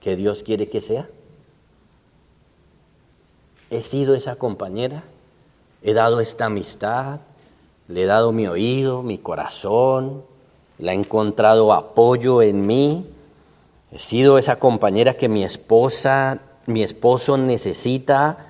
que 0.00 0.14
Dios 0.14 0.44
quiere 0.44 0.68
que 0.68 0.80
sea? 0.80 1.08
¿He 3.70 3.82
sido 3.82 4.14
esa 4.14 4.36
compañera? 4.36 5.02
¿He 5.82 5.92
dado 5.92 6.20
esta 6.20 6.44
amistad? 6.44 7.18
Le 7.88 8.02
he 8.02 8.06
dado 8.06 8.32
mi 8.32 8.46
oído, 8.46 9.02
mi 9.02 9.18
corazón, 9.18 10.22
la 10.78 10.92
he 10.92 10.94
encontrado 10.94 11.72
apoyo 11.72 12.42
en 12.42 12.66
mí. 12.66 13.06
He 13.90 13.98
sido 13.98 14.38
esa 14.38 14.58
compañera 14.58 15.14
que 15.14 15.28
mi 15.28 15.42
esposa, 15.42 16.40
mi 16.66 16.82
esposo 16.82 17.38
necesita 17.38 18.46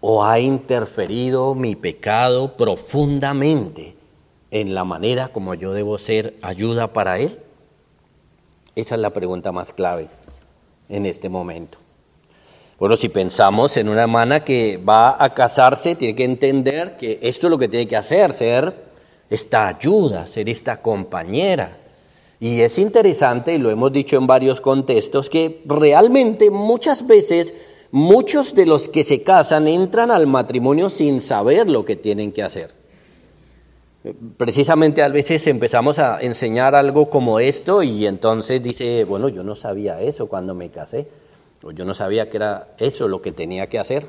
o 0.00 0.24
ha 0.24 0.38
interferido 0.38 1.54
mi 1.54 1.74
pecado 1.74 2.56
profundamente 2.56 3.96
en 4.50 4.74
la 4.74 4.84
manera 4.84 5.28
como 5.28 5.54
yo 5.54 5.72
debo 5.72 5.98
ser 5.98 6.36
ayuda 6.40 6.92
para 6.92 7.18
él. 7.18 7.40
Esa 8.76 8.94
es 8.94 9.00
la 9.00 9.10
pregunta 9.10 9.50
más 9.50 9.72
clave 9.72 10.08
en 10.88 11.04
este 11.04 11.28
momento. 11.28 11.78
Bueno, 12.78 12.96
si 12.96 13.08
pensamos 13.08 13.76
en 13.76 13.88
una 13.88 14.02
hermana 14.02 14.44
que 14.44 14.76
va 14.76 15.22
a 15.22 15.30
casarse, 15.34 15.96
tiene 15.96 16.14
que 16.14 16.22
entender 16.22 16.96
que 16.96 17.18
esto 17.22 17.48
es 17.48 17.50
lo 17.50 17.58
que 17.58 17.66
tiene 17.66 17.88
que 17.88 17.96
hacer, 17.96 18.32
ser 18.32 18.72
esta 19.28 19.66
ayuda, 19.66 20.28
ser 20.28 20.48
esta 20.48 20.80
compañera. 20.80 21.76
Y 22.38 22.60
es 22.60 22.78
interesante, 22.78 23.54
y 23.54 23.58
lo 23.58 23.70
hemos 23.70 23.92
dicho 23.92 24.16
en 24.16 24.28
varios 24.28 24.60
contextos, 24.60 25.28
que 25.28 25.60
realmente 25.66 26.52
muchas 26.52 27.04
veces 27.04 27.52
muchos 27.90 28.54
de 28.54 28.66
los 28.66 28.88
que 28.88 29.02
se 29.02 29.22
casan 29.24 29.66
entran 29.66 30.12
al 30.12 30.28
matrimonio 30.28 30.88
sin 30.88 31.20
saber 31.20 31.68
lo 31.68 31.84
que 31.84 31.96
tienen 31.96 32.30
que 32.30 32.44
hacer. 32.44 32.74
Precisamente 34.36 35.02
a 35.02 35.08
veces 35.08 35.44
empezamos 35.48 35.98
a 35.98 36.20
enseñar 36.20 36.76
algo 36.76 37.10
como 37.10 37.40
esto 37.40 37.82
y 37.82 38.06
entonces 38.06 38.62
dice, 38.62 39.02
bueno, 39.02 39.28
yo 39.28 39.42
no 39.42 39.56
sabía 39.56 40.00
eso 40.00 40.28
cuando 40.28 40.54
me 40.54 40.70
casé. 40.70 41.08
Pues 41.60 41.76
yo 41.76 41.84
no 41.84 41.94
sabía 41.94 42.30
que 42.30 42.36
era 42.36 42.68
eso 42.78 43.08
lo 43.08 43.20
que 43.20 43.32
tenía 43.32 43.68
que 43.68 43.78
hacer. 43.78 44.08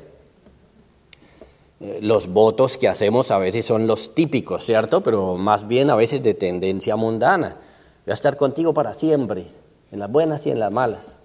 Eh, 1.80 1.98
los 2.02 2.28
votos 2.28 2.76
que 2.76 2.88
hacemos 2.88 3.30
a 3.30 3.38
veces 3.38 3.66
son 3.66 3.86
los 3.86 4.14
típicos, 4.14 4.64
¿cierto? 4.64 5.02
Pero 5.02 5.36
más 5.36 5.66
bien 5.66 5.90
a 5.90 5.96
veces 5.96 6.22
de 6.22 6.34
tendencia 6.34 6.94
mundana. 6.96 7.56
Voy 8.04 8.12
a 8.12 8.14
estar 8.14 8.36
contigo 8.36 8.72
para 8.72 8.92
siempre, 8.92 9.46
en 9.90 9.98
las 9.98 10.10
buenas 10.10 10.46
y 10.46 10.50
en 10.50 10.60
las 10.60 10.70
malas. 10.70 11.16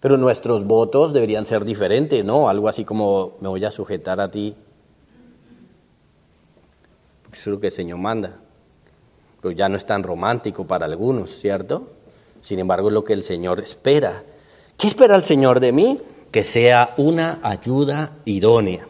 Pero 0.00 0.16
nuestros 0.16 0.64
votos 0.66 1.12
deberían 1.12 1.46
ser 1.46 1.64
diferentes, 1.64 2.24
¿no? 2.24 2.48
Algo 2.48 2.68
así 2.68 2.84
como 2.84 3.34
me 3.40 3.48
voy 3.48 3.64
a 3.64 3.70
sujetar 3.70 4.20
a 4.20 4.30
ti. 4.30 4.56
Eso 7.32 7.40
es 7.50 7.54
lo 7.54 7.60
que 7.60 7.68
el 7.68 7.72
Señor 7.72 7.98
manda. 7.98 8.38
Pero 9.40 9.52
ya 9.52 9.68
no 9.68 9.76
es 9.76 9.84
tan 9.84 10.02
romántico 10.02 10.66
para 10.66 10.86
algunos, 10.86 11.30
¿cierto? 11.38 11.88
Sin 12.40 12.58
embargo, 12.58 12.88
es 12.88 12.94
lo 12.94 13.04
que 13.04 13.12
el 13.12 13.24
Señor 13.24 13.60
espera 13.60 14.24
¿Qué 14.76 14.88
espera 14.88 15.16
el 15.16 15.22
Señor 15.22 15.60
de 15.60 15.72
mí? 15.72 15.98
Que 16.30 16.44
sea 16.44 16.94
una 16.96 17.38
ayuda 17.42 18.12
idónea. 18.24 18.86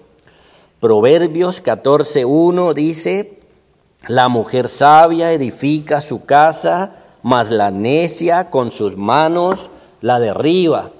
Proverbios 0.81 1.63
14.1 1.63 2.75
dice, 2.75 3.39
la 4.09 4.29
mujer 4.29 4.69
sabia 4.69 5.33
edifica 5.33 6.01
su 6.01 6.25
casa, 6.25 6.93
mas 7.23 7.51
la 7.51 7.71
necia 7.71 8.51
con 8.51 8.71
sus 8.71 8.97
manos 8.97 9.71
la 10.01 10.19
derriba. 10.19 10.91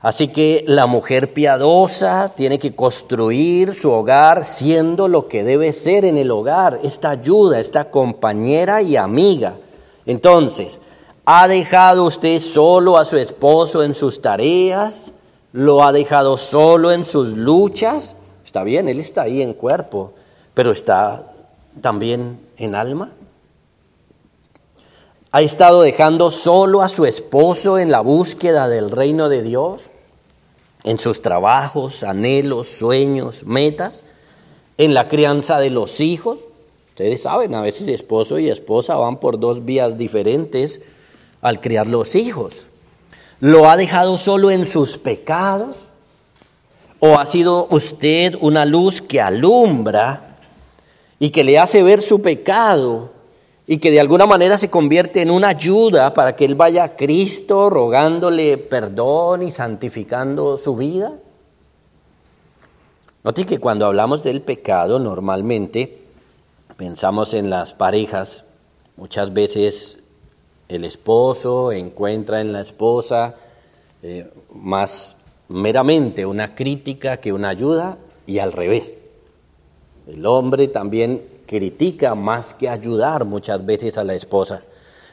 Así 0.00 0.28
que 0.28 0.64
la 0.66 0.86
mujer 0.86 1.32
piadosa 1.32 2.32
tiene 2.34 2.58
que 2.58 2.74
construir 2.74 3.74
su 3.74 3.90
hogar 3.90 4.44
siendo 4.44 5.08
lo 5.08 5.26
que 5.28 5.42
debe 5.42 5.72
ser 5.72 6.04
en 6.04 6.16
el 6.16 6.30
hogar, 6.30 6.80
esta 6.84 7.10
ayuda, 7.10 7.58
esta 7.58 7.90
compañera 7.90 8.80
y 8.80 8.96
amiga. 8.96 9.56
Entonces, 10.06 10.80
¿ha 11.30 11.46
dejado 11.46 12.06
usted 12.06 12.40
solo 12.40 12.96
a 12.96 13.04
su 13.04 13.18
esposo 13.18 13.82
en 13.82 13.94
sus 13.94 14.22
tareas? 14.22 15.12
¿Lo 15.52 15.84
ha 15.84 15.92
dejado 15.92 16.38
solo 16.38 16.90
en 16.90 17.04
sus 17.04 17.36
luchas? 17.36 18.16
Está 18.46 18.62
bien, 18.62 18.88
él 18.88 18.98
está 18.98 19.22
ahí 19.22 19.42
en 19.42 19.52
cuerpo, 19.52 20.14
pero 20.54 20.72
está 20.72 21.30
también 21.82 22.40
en 22.56 22.74
alma. 22.74 23.10
¿Ha 25.30 25.42
estado 25.42 25.82
dejando 25.82 26.30
solo 26.30 26.80
a 26.80 26.88
su 26.88 27.04
esposo 27.04 27.78
en 27.78 27.90
la 27.90 28.00
búsqueda 28.00 28.66
del 28.66 28.90
reino 28.90 29.28
de 29.28 29.42
Dios? 29.42 29.90
¿En 30.84 30.98
sus 30.98 31.20
trabajos, 31.20 32.04
anhelos, 32.04 32.68
sueños, 32.68 33.44
metas? 33.44 34.02
¿En 34.78 34.94
la 34.94 35.10
crianza 35.10 35.58
de 35.58 35.68
los 35.68 36.00
hijos? 36.00 36.38
Ustedes 36.88 37.20
saben, 37.20 37.54
a 37.54 37.60
veces 37.60 37.86
esposo 37.88 38.38
y 38.38 38.48
esposa 38.48 38.94
van 38.94 39.20
por 39.20 39.38
dos 39.38 39.66
vías 39.66 39.98
diferentes 39.98 40.80
al 41.40 41.60
criar 41.60 41.86
los 41.86 42.14
hijos. 42.14 42.66
¿Lo 43.40 43.70
ha 43.70 43.76
dejado 43.76 44.18
solo 44.18 44.50
en 44.50 44.66
sus 44.66 44.98
pecados? 44.98 45.86
¿O 46.98 47.18
ha 47.18 47.26
sido 47.26 47.68
usted 47.70 48.34
una 48.40 48.64
luz 48.64 49.00
que 49.00 49.20
alumbra 49.20 50.36
y 51.18 51.30
que 51.30 51.44
le 51.44 51.58
hace 51.58 51.82
ver 51.82 52.02
su 52.02 52.20
pecado 52.20 53.12
y 53.66 53.78
que 53.78 53.90
de 53.90 54.00
alguna 54.00 54.26
manera 54.26 54.58
se 54.58 54.70
convierte 54.70 55.22
en 55.22 55.30
una 55.30 55.48
ayuda 55.48 56.14
para 56.14 56.34
que 56.34 56.44
él 56.44 56.54
vaya 56.54 56.84
a 56.84 56.96
Cristo 56.96 57.70
rogándole 57.70 58.58
perdón 58.58 59.42
y 59.42 59.50
santificando 59.52 60.56
su 60.56 60.74
vida? 60.74 61.12
Note 63.22 63.46
que 63.46 63.58
cuando 63.58 63.86
hablamos 63.86 64.22
del 64.22 64.40
pecado 64.40 64.98
normalmente 64.98 66.02
pensamos 66.76 67.34
en 67.34 67.50
las 67.50 67.74
parejas, 67.74 68.44
muchas 68.96 69.32
veces 69.32 69.97
el 70.68 70.84
esposo 70.84 71.72
encuentra 71.72 72.40
en 72.40 72.52
la 72.52 72.60
esposa 72.60 73.36
eh, 74.02 74.30
más 74.52 75.16
meramente 75.48 76.26
una 76.26 76.54
crítica 76.54 77.16
que 77.18 77.32
una 77.32 77.48
ayuda 77.48 77.98
y 78.26 78.38
al 78.38 78.52
revés. 78.52 78.92
El 80.06 80.26
hombre 80.26 80.68
también 80.68 81.22
critica 81.46 82.14
más 82.14 82.54
que 82.54 82.68
ayudar 82.68 83.24
muchas 83.24 83.64
veces 83.64 83.96
a 83.96 84.04
la 84.04 84.14
esposa. 84.14 84.62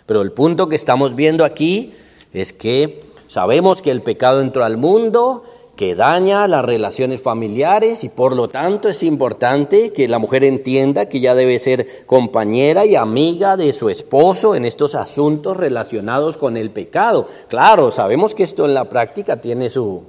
Pero 0.05 0.21
el 0.21 0.33
punto 0.33 0.67
que 0.67 0.75
estamos 0.75 1.15
viendo 1.15 1.45
aquí 1.45 1.93
es 2.33 2.51
que 2.53 3.05
sabemos 3.27 3.81
que 3.81 3.91
el 3.91 4.01
pecado 4.01 4.41
entró 4.41 4.65
al 4.65 4.77
mundo, 4.77 5.43
que 5.75 5.95
daña 5.95 6.47
las 6.47 6.63
relaciones 6.63 7.21
familiares 7.21 8.03
y 8.03 8.09
por 8.09 8.35
lo 8.35 8.47
tanto 8.47 8.87
es 8.87 9.03
importante 9.03 9.91
que 9.91 10.07
la 10.07 10.19
mujer 10.19 10.43
entienda 10.43 11.09
que 11.09 11.19
ya 11.19 11.35
debe 11.35 11.59
ser 11.59 12.05
compañera 12.05 12.85
y 12.85 12.95
amiga 12.95 13.57
de 13.57 13.73
su 13.73 13.89
esposo 13.89 14.55
en 14.55 14.65
estos 14.65 14.95
asuntos 14.95 15.57
relacionados 15.57 16.37
con 16.37 16.55
el 16.55 16.71
pecado. 16.71 17.27
Claro, 17.49 17.91
sabemos 17.91 18.33
que 18.33 18.43
esto 18.43 18.65
en 18.65 18.73
la 18.73 18.87
práctica 18.87 19.41
tiene 19.41 19.69
su, 19.69 20.05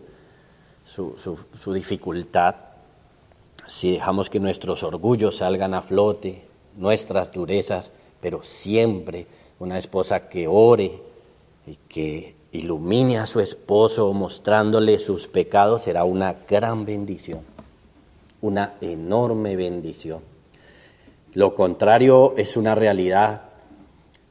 su, 0.86 1.72
dificultad, 1.72 2.54
si 3.66 3.92
dejamos 3.92 4.30
que 4.30 4.38
nuestros 4.38 4.84
orgullos 4.84 5.38
salgan 5.38 5.74
a 5.74 5.82
flote, 5.82 6.44
nuestras 6.76 7.32
durezas, 7.32 7.90
pero 8.20 8.42
siempre 8.42 9.26
una 9.58 9.78
esposa 9.78 10.28
que 10.28 10.46
ore 10.46 10.92
y 11.66 11.76
que 11.88 12.36
ilumine 12.56 13.18
a 13.18 13.26
su 13.26 13.40
esposo 13.40 14.12
mostrándole 14.12 14.98
sus 14.98 15.28
pecados 15.28 15.82
será 15.82 16.04
una 16.04 16.34
gran 16.48 16.84
bendición, 16.84 17.40
una 18.40 18.74
enorme 18.80 19.56
bendición. 19.56 20.20
Lo 21.34 21.54
contrario 21.54 22.34
es 22.36 22.56
una 22.56 22.74
realidad. 22.74 23.42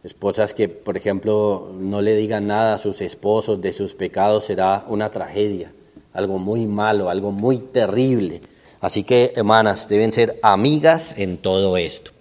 Esposas 0.03 0.53
que, 0.53 0.69
por 0.69 0.97
ejemplo, 0.97 1.71
no 1.79 2.01
le 2.01 2.15
digan 2.15 2.47
nada 2.47 2.75
a 2.75 2.77
sus 2.77 3.01
esposos 3.01 3.61
de 3.61 3.73
sus 3.73 3.95
pecados 3.95 4.45
será 4.45 4.85
una 4.87 5.09
tragedia, 5.09 5.71
algo 6.13 6.39
muy 6.39 6.65
malo, 6.65 7.09
algo 7.09 7.31
muy 7.31 7.57
terrible 7.57 8.41
Así 8.85 9.01
que, 9.01 9.33
hermanas, 9.35 9.87
deben 9.87 10.11
ser 10.11 10.39
amigas 10.43 11.15
en 11.17 11.37
todo 11.37 11.75
esto. 11.75 12.11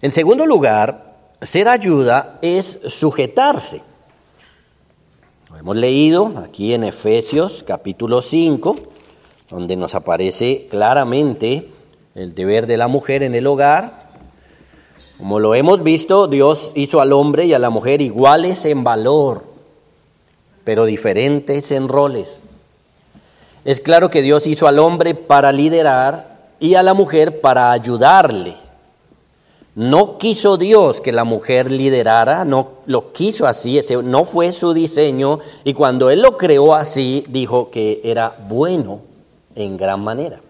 En 0.00 0.12
segundo 0.12 0.46
lugar, 0.46 1.16
ser 1.42 1.66
ayuda 1.66 2.38
es 2.40 2.78
sujetarse. 2.86 3.82
Hemos 5.56 5.76
leído 5.76 6.34
aquí 6.44 6.74
en 6.74 6.84
Efesios 6.84 7.64
capítulo 7.66 8.20
5, 8.20 8.76
donde 9.48 9.76
nos 9.76 9.94
aparece 9.94 10.66
claramente 10.70 11.68
el 12.14 12.34
deber 12.34 12.66
de 12.66 12.76
la 12.76 12.86
mujer 12.86 13.22
en 13.22 13.34
el 13.34 13.46
hogar. 13.46 14.10
Como 15.16 15.40
lo 15.40 15.54
hemos 15.54 15.82
visto, 15.82 16.28
Dios 16.28 16.72
hizo 16.74 17.00
al 17.00 17.14
hombre 17.14 17.46
y 17.46 17.54
a 17.54 17.58
la 17.58 17.70
mujer 17.70 18.02
iguales 18.02 18.66
en 18.66 18.84
valor, 18.84 19.42
pero 20.64 20.84
diferentes 20.84 21.70
en 21.70 21.88
roles. 21.88 22.40
Es 23.64 23.80
claro 23.80 24.10
que 24.10 24.20
Dios 24.20 24.46
hizo 24.46 24.68
al 24.68 24.78
hombre 24.78 25.14
para 25.14 25.50
liderar 25.50 26.50
y 26.60 26.74
a 26.74 26.82
la 26.82 26.92
mujer 26.92 27.40
para 27.40 27.72
ayudarle. 27.72 28.67
No 29.78 30.18
quiso 30.18 30.56
Dios 30.56 31.00
que 31.00 31.12
la 31.12 31.22
mujer 31.22 31.70
liderara, 31.70 32.44
no 32.44 32.70
lo 32.86 33.12
quiso 33.12 33.46
así, 33.46 33.78
ese 33.78 34.02
no 34.02 34.24
fue 34.24 34.50
su 34.50 34.74
diseño 34.74 35.38
y 35.62 35.72
cuando 35.72 36.10
Él 36.10 36.20
lo 36.20 36.36
creó 36.36 36.74
así 36.74 37.24
dijo 37.28 37.70
que 37.70 38.00
era 38.02 38.36
bueno 38.48 39.02
en 39.54 39.76
gran 39.76 40.00
manera. 40.00 40.40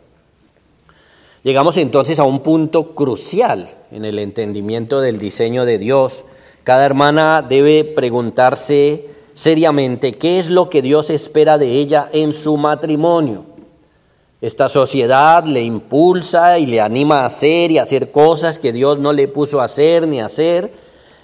Llegamos 1.42 1.76
entonces 1.76 2.18
a 2.18 2.24
un 2.24 2.40
punto 2.40 2.94
crucial 2.94 3.68
en 3.92 4.06
el 4.06 4.18
entendimiento 4.18 5.02
del 5.02 5.18
diseño 5.18 5.66
de 5.66 5.76
Dios. 5.76 6.24
Cada 6.64 6.86
hermana 6.86 7.44
debe 7.46 7.84
preguntarse 7.84 9.10
seriamente 9.34 10.12
qué 10.12 10.38
es 10.40 10.48
lo 10.48 10.70
que 10.70 10.80
Dios 10.80 11.10
espera 11.10 11.58
de 11.58 11.72
ella 11.72 12.08
en 12.14 12.32
su 12.32 12.56
matrimonio. 12.56 13.44
Esta 14.40 14.68
sociedad 14.68 15.44
le 15.44 15.62
impulsa 15.62 16.58
y 16.58 16.66
le 16.66 16.80
anima 16.80 17.22
a 17.22 17.26
hacer 17.26 17.72
y 17.72 17.78
hacer 17.78 18.12
cosas 18.12 18.60
que 18.60 18.72
Dios 18.72 18.98
no 18.98 19.12
le 19.12 19.26
puso 19.26 19.60
a 19.60 19.64
hacer 19.64 20.06
ni 20.06 20.20
a 20.20 20.26
hacer. 20.26 20.72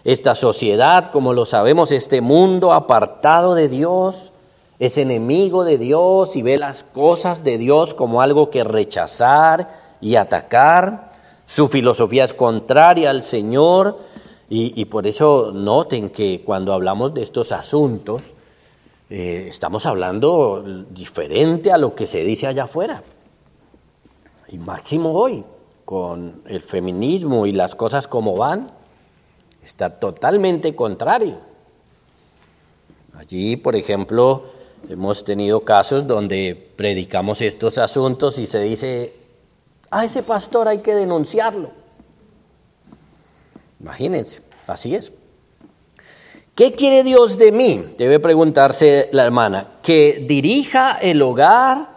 Esta 0.03 0.35
sociedad, 0.35 1.13
como 1.13 1.33
lo 1.33 1.47
sabemos, 1.47 1.93
este 1.93 2.21
mundo 2.21 2.73
apartado 2.73 3.55
de 3.55 3.69
Dios, 3.69 4.33
es 4.81 4.99
enemigo 4.99 5.65
de 5.65 5.79
Dios 5.79 6.35
y 6.35 6.43
ve 6.43 6.59
las 6.59 6.83
cosas 6.83 7.45
de 7.45 7.57
Dios 7.57 7.95
como 7.95 8.21
algo 8.21 8.51
que 8.51 8.65
rechazar 8.65 9.69
y 10.01 10.17
atacar. 10.17 11.11
Su 11.47 11.69
filosofía 11.69 12.25
es 12.25 12.35
contraria 12.35 13.11
al 13.11 13.23
Señor 13.23 13.99
y, 14.49 14.85
por 14.87 15.07
eso 15.07 15.53
noten 15.55 16.11
que 16.11 16.43
cuando 16.45 16.73
hablamos 16.73 17.15
de 17.15 17.23
estos 17.23 17.51
asuntos, 17.53 18.35
eh, 19.11 19.47
estamos 19.49 19.87
hablando 19.87 20.65
diferente 20.91 21.71
a 21.71 21.79
lo 21.79 21.95
que 21.95 22.07
se 22.07 22.25
dice 22.25 22.47
allá 22.47 22.65
afuera. 22.65 23.03
Y 24.49 24.59
máximo 24.59 25.13
hoy, 25.13 25.45
con 25.85 26.43
el 26.47 26.61
feminismo 26.61 27.47
y 27.47 27.53
las 27.53 27.75
cosas 27.75 28.09
como 28.09 28.37
van, 28.37 28.71
está 29.63 29.91
totalmente 29.91 30.75
contrario. 30.75 31.39
Allí, 33.17 33.57
por 33.57 33.77
ejemplo, 33.77 34.45
hemos 34.89 35.25
tenido 35.25 35.61
casos 35.61 36.07
donde 36.07 36.73
predicamos 36.77 37.41
estos 37.43 37.79
asuntos 37.79 38.39
y 38.39 38.47
se 38.47 38.61
dice, 38.61 39.15
a 39.91 40.05
ese 40.05 40.23
pastor 40.23 40.69
hay 40.69 40.79
que 40.79 40.95
denunciarlo. 40.95 41.71
Imagínense, 43.81 44.41
así 44.67 44.95
es. 44.95 45.13
¿Qué 46.55 46.73
quiere 46.73 47.03
Dios 47.03 47.37
de 47.37 47.51
mí? 47.51 47.85
Debe 47.99 48.21
preguntarse 48.21 49.09
la 49.11 49.25
hermana. 49.25 49.73
¿Que 49.83 50.25
dirija 50.29 50.97
el 50.99 51.21
hogar 51.21 51.89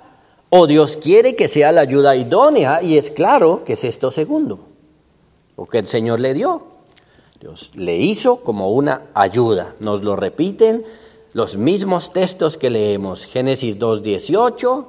o 0.49 0.65
Dios 0.65 0.97
quiere 0.97 1.35
que 1.35 1.47
sea 1.47 1.71
la 1.71 1.81
ayuda 1.81 2.15
idónea? 2.15 2.81
Y 2.81 2.97
es 2.97 3.11
claro 3.11 3.63
que 3.63 3.73
es 3.73 3.83
esto 3.83 4.09
segundo, 4.09 4.57
lo 5.57 5.67
que 5.67 5.77
el 5.77 5.87
Señor 5.87 6.19
le 6.19 6.33
dio. 6.33 6.63
Dios 7.39 7.69
le 7.75 7.97
hizo 7.97 8.37
como 8.37 8.71
una 8.71 9.03
ayuda. 9.13 9.75
Nos 9.79 10.03
lo 10.03 10.15
repiten 10.15 10.83
los 11.33 11.55
mismos 11.55 12.11
textos 12.11 12.57
que 12.57 12.71
leemos. 12.71 13.27
Génesis 13.27 13.77
2.18. 13.77 14.85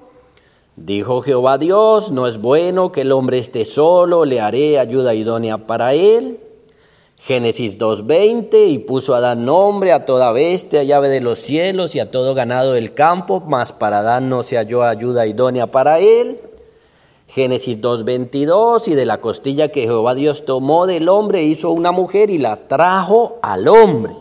Dijo 0.77 1.21
Jehová 1.21 1.59
Dios, 1.59 2.11
no 2.11 2.27
es 2.27 2.39
bueno 2.39 2.91
que 2.91 3.03
el 3.03 3.13
hombre 3.13 3.39
esté 3.39 3.67
solo, 3.67 4.25
le 4.25 4.41
haré 4.41 4.79
ayuda 4.79 5.15
idónea 5.15 5.59
para 5.67 5.93
él. 5.93 6.41
Génesis 7.21 7.79
2.20, 7.79 8.69
y 8.69 8.79
puso 8.79 9.15
Adán 9.15 9.45
nombre 9.45 9.93
a 9.93 10.07
toda 10.07 10.33
bestia, 10.33 10.85
llave 10.85 11.09
de 11.09 11.21
los 11.21 11.41
cielos 11.41 11.95
y 11.95 12.01
a 12.01 12.11
todo 12.11 12.35
ganado 12.35 12.73
del 12.73 12.95
campo, 12.95 13.43
mas 13.47 13.73
para 13.73 13.99
Adán 13.99 14.29
no 14.29 14.43
se 14.43 14.57
halló 14.57 14.83
ayuda 14.85 15.27
idónea 15.27 15.67
para 15.67 15.99
él. 15.99 16.41
Génesis 17.27 17.79
2.22, 17.81 18.89
y 18.89 18.95
de 18.95 19.05
la 19.05 19.21
costilla 19.21 19.69
que 19.69 19.83
Jehová 19.83 20.15
Dios 20.15 20.45
tomó 20.47 20.87
del 20.87 21.09
hombre 21.09 21.43
hizo 21.43 21.71
una 21.71 21.93
mujer 21.93 22.31
y 22.31 22.39
la 22.39 22.57
trajo 22.69 23.39
al 23.43 23.69
hombre. 23.69 24.15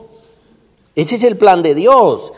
Ese 0.96 1.16
es 1.16 1.24
el 1.24 1.38
plan 1.38 1.62
de 1.62 1.76
Dios. 1.76 2.34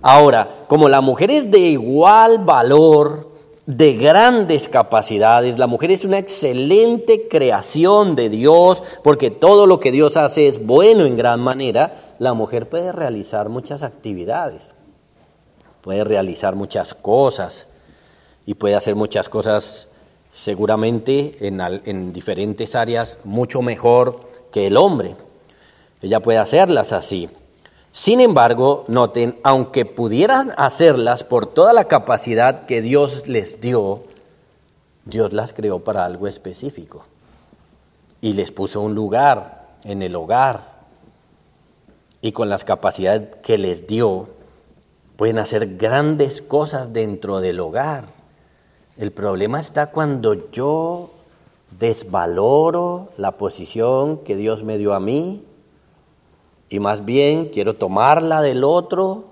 Ahora, 0.00 0.48
como 0.68 0.88
la 0.88 1.00
mujer 1.00 1.30
es 1.30 1.50
de 1.50 1.58
igual 1.58 2.38
valor, 2.38 3.23
de 3.66 3.94
grandes 3.94 4.68
capacidades, 4.68 5.58
la 5.58 5.66
mujer 5.66 5.90
es 5.90 6.04
una 6.04 6.18
excelente 6.18 7.28
creación 7.28 8.14
de 8.14 8.28
Dios, 8.28 8.82
porque 9.02 9.30
todo 9.30 9.66
lo 9.66 9.80
que 9.80 9.90
Dios 9.90 10.16
hace 10.16 10.48
es 10.48 10.64
bueno 10.64 11.06
en 11.06 11.16
gran 11.16 11.40
manera, 11.40 12.14
la 12.18 12.34
mujer 12.34 12.68
puede 12.68 12.92
realizar 12.92 13.48
muchas 13.48 13.82
actividades, 13.82 14.74
puede 15.80 16.04
realizar 16.04 16.54
muchas 16.54 16.92
cosas 16.92 17.66
y 18.44 18.54
puede 18.54 18.74
hacer 18.74 18.96
muchas 18.96 19.30
cosas 19.30 19.88
seguramente 20.30 21.36
en, 21.46 21.60
en 21.60 22.12
diferentes 22.12 22.74
áreas 22.74 23.18
mucho 23.24 23.62
mejor 23.62 24.20
que 24.52 24.66
el 24.66 24.76
hombre. 24.76 25.16
Ella 26.02 26.20
puede 26.20 26.38
hacerlas 26.38 26.92
así. 26.92 27.30
Sin 27.94 28.20
embargo, 28.20 28.84
noten, 28.88 29.38
aunque 29.44 29.84
pudieran 29.84 30.52
hacerlas 30.56 31.22
por 31.22 31.46
toda 31.46 31.72
la 31.72 31.84
capacidad 31.84 32.64
que 32.64 32.82
Dios 32.82 33.28
les 33.28 33.60
dio, 33.60 34.02
Dios 35.04 35.32
las 35.32 35.52
creó 35.52 35.78
para 35.78 36.04
algo 36.04 36.26
específico 36.26 37.04
y 38.20 38.32
les 38.32 38.50
puso 38.50 38.80
un 38.80 38.96
lugar 38.96 39.68
en 39.84 40.02
el 40.02 40.16
hogar. 40.16 40.74
Y 42.20 42.32
con 42.32 42.48
las 42.48 42.64
capacidades 42.64 43.36
que 43.44 43.58
les 43.58 43.86
dio, 43.86 44.26
pueden 45.16 45.38
hacer 45.38 45.76
grandes 45.76 46.42
cosas 46.42 46.92
dentro 46.92 47.40
del 47.40 47.60
hogar. 47.60 48.06
El 48.96 49.12
problema 49.12 49.60
está 49.60 49.92
cuando 49.92 50.50
yo 50.50 51.10
desvaloro 51.78 53.10
la 53.18 53.36
posición 53.36 54.18
que 54.18 54.34
Dios 54.34 54.64
me 54.64 54.78
dio 54.78 54.94
a 54.94 55.00
mí 55.00 55.44
y 56.74 56.80
más 56.80 57.04
bien 57.04 57.50
quiero 57.50 57.74
tomarla 57.74 58.42
del 58.42 58.64
otro, 58.64 59.26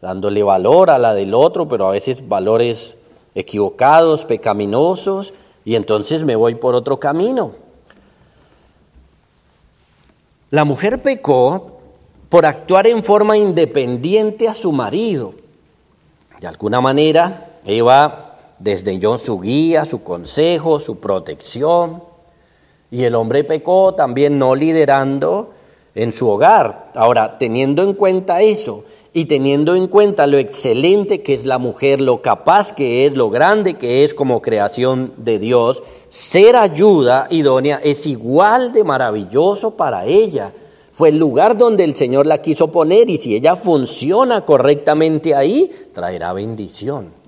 dándole 0.00 0.42
valor 0.42 0.90
a 0.90 0.98
la 0.98 1.14
del 1.14 1.32
otro, 1.32 1.68
pero 1.68 1.86
a 1.86 1.92
veces 1.92 2.28
valores 2.28 2.96
equivocados, 3.36 4.24
pecaminosos, 4.24 5.32
y 5.64 5.76
entonces 5.76 6.24
me 6.24 6.34
voy 6.34 6.56
por 6.56 6.74
otro 6.74 6.98
camino. 6.98 7.52
La 10.50 10.64
mujer 10.64 11.00
pecó 11.00 11.78
por 12.28 12.46
actuar 12.46 12.88
en 12.88 13.04
forma 13.04 13.36
independiente 13.36 14.48
a 14.48 14.54
su 14.54 14.72
marido. 14.72 15.34
De 16.40 16.48
alguna 16.48 16.80
manera, 16.80 17.58
Eva 17.64 18.38
desdeñó 18.58 19.18
su 19.18 19.38
guía, 19.38 19.84
su 19.84 20.02
consejo, 20.02 20.80
su 20.80 20.98
protección, 20.98 22.02
y 22.90 23.04
el 23.04 23.14
hombre 23.14 23.44
pecó 23.44 23.94
también 23.94 24.36
no 24.36 24.56
liderando 24.56 25.61
en 25.94 26.12
su 26.12 26.28
hogar. 26.28 26.88
Ahora, 26.94 27.38
teniendo 27.38 27.82
en 27.82 27.94
cuenta 27.94 28.42
eso 28.42 28.84
y 29.12 29.26
teniendo 29.26 29.74
en 29.74 29.88
cuenta 29.88 30.26
lo 30.26 30.38
excelente 30.38 31.22
que 31.22 31.34
es 31.34 31.44
la 31.44 31.58
mujer, 31.58 32.00
lo 32.00 32.22
capaz 32.22 32.72
que 32.72 33.06
es, 33.06 33.14
lo 33.14 33.30
grande 33.30 33.74
que 33.74 34.04
es 34.04 34.14
como 34.14 34.40
creación 34.40 35.12
de 35.16 35.38
Dios, 35.38 35.82
ser 36.08 36.56
ayuda 36.56 37.26
idónea 37.30 37.80
es 37.82 38.06
igual 38.06 38.72
de 38.72 38.84
maravilloso 38.84 39.76
para 39.76 40.06
ella. 40.06 40.52
Fue 40.92 41.10
el 41.10 41.18
lugar 41.18 41.56
donde 41.56 41.84
el 41.84 41.94
Señor 41.94 42.26
la 42.26 42.42
quiso 42.42 42.70
poner 42.70 43.08
y 43.08 43.18
si 43.18 43.34
ella 43.34 43.56
funciona 43.56 44.44
correctamente 44.44 45.34
ahí, 45.34 45.70
traerá 45.92 46.32
bendición 46.32 47.22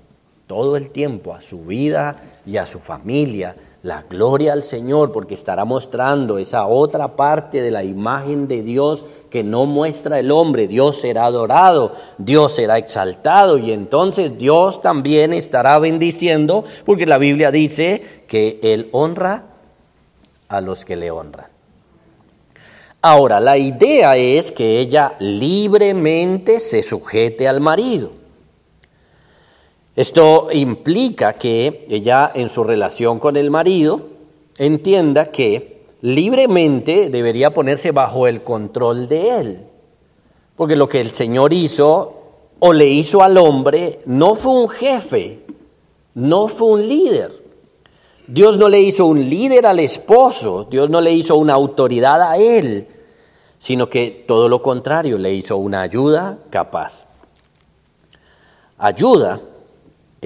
todo 0.47 0.77
el 0.77 0.91
tiempo 0.91 1.33
a 1.33 1.41
su 1.41 1.65
vida 1.65 2.15
y 2.45 2.57
a 2.57 2.67
su 2.67 2.79
familia 2.79 3.55
la 3.85 4.03
gloria 4.09 4.53
al 4.53 4.63
Señor 4.63 5.11
porque 5.11 5.35
estará 5.35 5.63
mostrando 5.63 6.39
esa 6.39 6.65
otra 6.65 7.15
parte 7.15 7.61
de 7.61 7.69
la 7.69 7.83
imagen 7.83 8.47
de 8.47 8.63
Dios 8.63 9.05
que 9.29 9.43
no 9.43 9.67
muestra 9.67 10.19
el 10.19 10.31
hombre. 10.31 10.67
Dios 10.67 10.99
será 10.99 11.25
adorado, 11.25 11.91
Dios 12.17 12.55
será 12.55 12.79
exaltado 12.79 13.59
y 13.59 13.71
entonces 13.71 14.39
Dios 14.39 14.81
también 14.81 15.33
estará 15.33 15.77
bendiciendo 15.77 16.63
porque 16.83 17.05
la 17.05 17.19
Biblia 17.19 17.51
dice 17.51 18.23
que 18.27 18.59
Él 18.63 18.89
honra 18.91 19.43
a 20.47 20.61
los 20.61 20.83
que 20.83 20.95
le 20.95 21.11
honran. 21.11 21.45
Ahora, 23.03 23.39
la 23.39 23.59
idea 23.59 24.17
es 24.17 24.51
que 24.51 24.79
ella 24.79 25.13
libremente 25.19 26.59
se 26.59 26.81
sujete 26.81 27.47
al 27.47 27.61
marido. 27.61 28.24
Esto 29.95 30.49
implica 30.51 31.33
que 31.33 31.87
ella 31.89 32.29
en 32.33 32.49
su 32.49 32.63
relación 32.65 33.17
con 33.17 33.37
el 33.37 33.49
marido 33.49 34.01
entienda 34.57 35.31
que 35.31 35.85
libremente 36.01 37.09
debería 37.09 37.53
ponerse 37.53 37.91
bajo 37.91 38.27
el 38.27 38.43
control 38.43 39.07
de 39.07 39.39
él. 39.39 39.65
Porque 40.57 40.75
lo 40.75 40.89
que 40.89 40.99
el 40.99 41.13
Señor 41.13 41.53
hizo 41.53 42.13
o 42.59 42.73
le 42.73 42.87
hizo 42.87 43.23
al 43.23 43.37
hombre 43.37 43.99
no 44.05 44.35
fue 44.35 44.51
un 44.51 44.69
jefe, 44.69 45.45
no 46.13 46.49
fue 46.49 46.67
un 46.67 46.87
líder. 46.87 47.43
Dios 48.27 48.57
no 48.57 48.67
le 48.67 48.81
hizo 48.81 49.05
un 49.05 49.29
líder 49.29 49.65
al 49.65 49.79
esposo, 49.79 50.67
Dios 50.69 50.89
no 50.89 50.99
le 50.99 51.13
hizo 51.13 51.37
una 51.37 51.53
autoridad 51.53 52.21
a 52.21 52.37
él, 52.37 52.87
sino 53.59 53.89
que 53.89 54.25
todo 54.27 54.49
lo 54.49 54.61
contrario, 54.61 55.17
le 55.17 55.33
hizo 55.33 55.55
una 55.57 55.81
ayuda 55.81 56.39
capaz. 56.49 57.05
Ayuda 58.77 59.39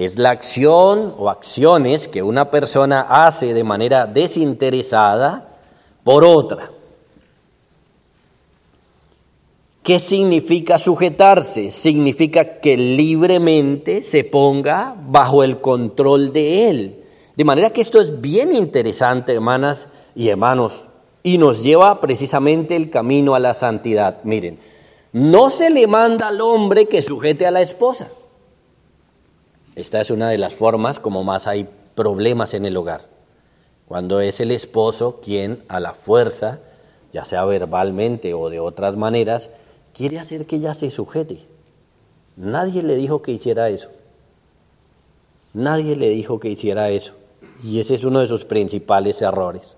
es 0.00 0.18
la 0.18 0.30
acción 0.30 1.14
o 1.18 1.28
acciones 1.28 2.08
que 2.08 2.22
una 2.22 2.50
persona 2.50 3.02
hace 3.02 3.52
de 3.52 3.64
manera 3.64 4.06
desinteresada 4.06 5.58
por 6.04 6.24
otra. 6.24 6.70
¿Qué 9.82 10.00
significa 10.00 10.78
sujetarse? 10.78 11.70
Significa 11.70 12.60
que 12.60 12.78
libremente 12.78 14.00
se 14.00 14.24
ponga 14.24 14.96
bajo 15.06 15.44
el 15.44 15.60
control 15.60 16.32
de 16.32 16.70
Él. 16.70 17.04
De 17.36 17.44
manera 17.44 17.70
que 17.70 17.82
esto 17.82 18.00
es 18.00 18.22
bien 18.22 18.54
interesante, 18.54 19.34
hermanas 19.34 19.88
y 20.14 20.28
hermanos, 20.28 20.88
y 21.22 21.36
nos 21.36 21.62
lleva 21.62 22.00
precisamente 22.00 22.74
el 22.74 22.88
camino 22.88 23.34
a 23.34 23.38
la 23.38 23.52
santidad. 23.52 24.24
Miren, 24.24 24.58
no 25.12 25.50
se 25.50 25.68
le 25.68 25.86
manda 25.86 26.28
al 26.28 26.40
hombre 26.40 26.86
que 26.86 27.02
sujete 27.02 27.46
a 27.46 27.50
la 27.50 27.60
esposa. 27.60 28.08
Esta 29.76 30.00
es 30.00 30.10
una 30.10 30.28
de 30.28 30.38
las 30.38 30.54
formas 30.54 30.98
como 30.98 31.22
más 31.22 31.46
hay 31.46 31.68
problemas 31.94 32.54
en 32.54 32.64
el 32.64 32.76
hogar. 32.76 33.08
Cuando 33.86 34.20
es 34.20 34.40
el 34.40 34.50
esposo 34.50 35.20
quien 35.22 35.62
a 35.68 35.80
la 35.80 35.94
fuerza, 35.94 36.58
ya 37.12 37.24
sea 37.24 37.44
verbalmente 37.44 38.34
o 38.34 38.50
de 38.50 38.58
otras 38.58 38.96
maneras, 38.96 39.50
quiere 39.94 40.18
hacer 40.18 40.46
que 40.46 40.56
ella 40.56 40.74
se 40.74 40.90
sujete. 40.90 41.38
Nadie 42.36 42.82
le 42.82 42.96
dijo 42.96 43.22
que 43.22 43.32
hiciera 43.32 43.68
eso. 43.68 43.88
Nadie 45.54 45.96
le 45.96 46.08
dijo 46.10 46.40
que 46.40 46.48
hiciera 46.48 46.90
eso. 46.90 47.12
Y 47.62 47.80
ese 47.80 47.94
es 47.94 48.04
uno 48.04 48.20
de 48.20 48.28
sus 48.28 48.44
principales 48.44 49.22
errores. 49.22 49.76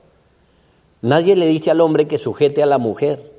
Nadie 1.02 1.36
le 1.36 1.46
dice 1.46 1.70
al 1.70 1.80
hombre 1.80 2.06
que 2.06 2.18
sujete 2.18 2.62
a 2.62 2.66
la 2.66 2.78
mujer. 2.78 3.32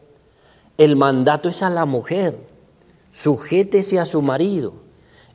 El 0.77 0.95
mandato 0.95 1.49
es 1.49 1.63
a 1.63 1.69
la 1.69 1.85
mujer. 1.85 2.37
Sujétese 3.11 3.99
a 3.99 4.05
su 4.05 4.21
marido 4.21 4.82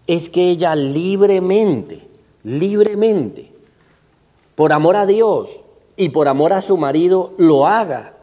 es 0.08 0.30
que 0.30 0.48
ella 0.50 0.74
libremente, 0.74 2.00
libremente, 2.42 3.52
por 4.54 4.72
amor 4.72 4.96
a 4.96 5.06
Dios 5.06 5.60
y 5.96 6.08
por 6.08 6.28
amor 6.28 6.54
a 6.54 6.62
su 6.62 6.78
marido, 6.78 7.34
lo 7.36 7.66
haga. 7.66 8.14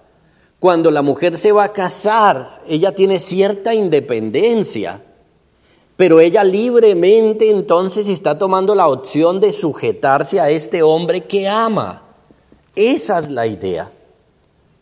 Cuando 0.60 0.90
la 0.90 1.04
mujer 1.04 1.38
se 1.38 1.52
va 1.52 1.66
a 1.66 1.74
casar, 1.74 2.64
ella 2.68 2.96
tiene 2.96 3.20
cierta 3.20 3.76
independencia, 3.76 5.04
pero 5.96 6.20
ella 6.20 6.44
libremente 6.44 7.52
entonces 7.52 8.10
está 8.10 8.38
tomando 8.38 8.74
la 8.74 8.88
opción 8.88 9.40
de 9.40 9.54
sujetarse 9.54 10.40
a 10.40 10.50
este 10.50 10.82
hombre 10.82 11.22
que 11.22 11.48
ama. 11.48 12.02
Esa 12.76 13.20
es 13.20 13.30
la 13.30 13.46
idea. 13.46 13.92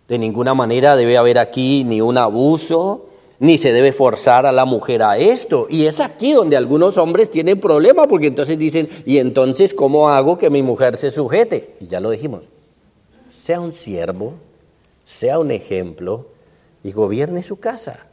De 0.08 0.18
ninguna 0.18 0.54
manera 0.54 0.96
debe 0.96 1.18
haber 1.18 1.38
aquí 1.38 1.84
ni 1.84 2.00
un 2.00 2.18
abuso, 2.18 3.08
ni 3.40 3.58
se 3.58 3.74
debe 3.74 3.92
forzar 3.92 4.46
a 4.46 4.52
la 4.52 4.66
mujer 4.66 5.04
a 5.04 5.18
esto. 5.18 5.68
Y 5.70 5.86
es 5.86 6.00
aquí 6.00 6.34
donde 6.34 6.58
algunos 6.58 6.98
hombres 6.98 7.30
tienen 7.30 7.60
problema, 7.60 8.08
porque 8.08 8.28
entonces 8.28 8.58
dicen, 8.58 8.88
¿y 9.06 9.18
entonces 9.18 9.74
cómo 9.74 10.10
hago 10.10 10.38
que 10.38 10.50
mi 10.50 10.64
mujer 10.64 10.98
se 10.98 11.12
sujete? 11.12 11.76
Y 11.80 11.88
ya 11.88 12.00
lo 12.00 12.10
dijimos, 12.10 12.46
sea 13.42 13.60
un 13.60 13.74
siervo, 13.74 14.34
sea 15.06 15.40
un 15.40 15.52
ejemplo 15.52 16.28
y 16.84 16.92
gobierne 16.92 17.44
su 17.44 17.60
casa. 17.60 18.08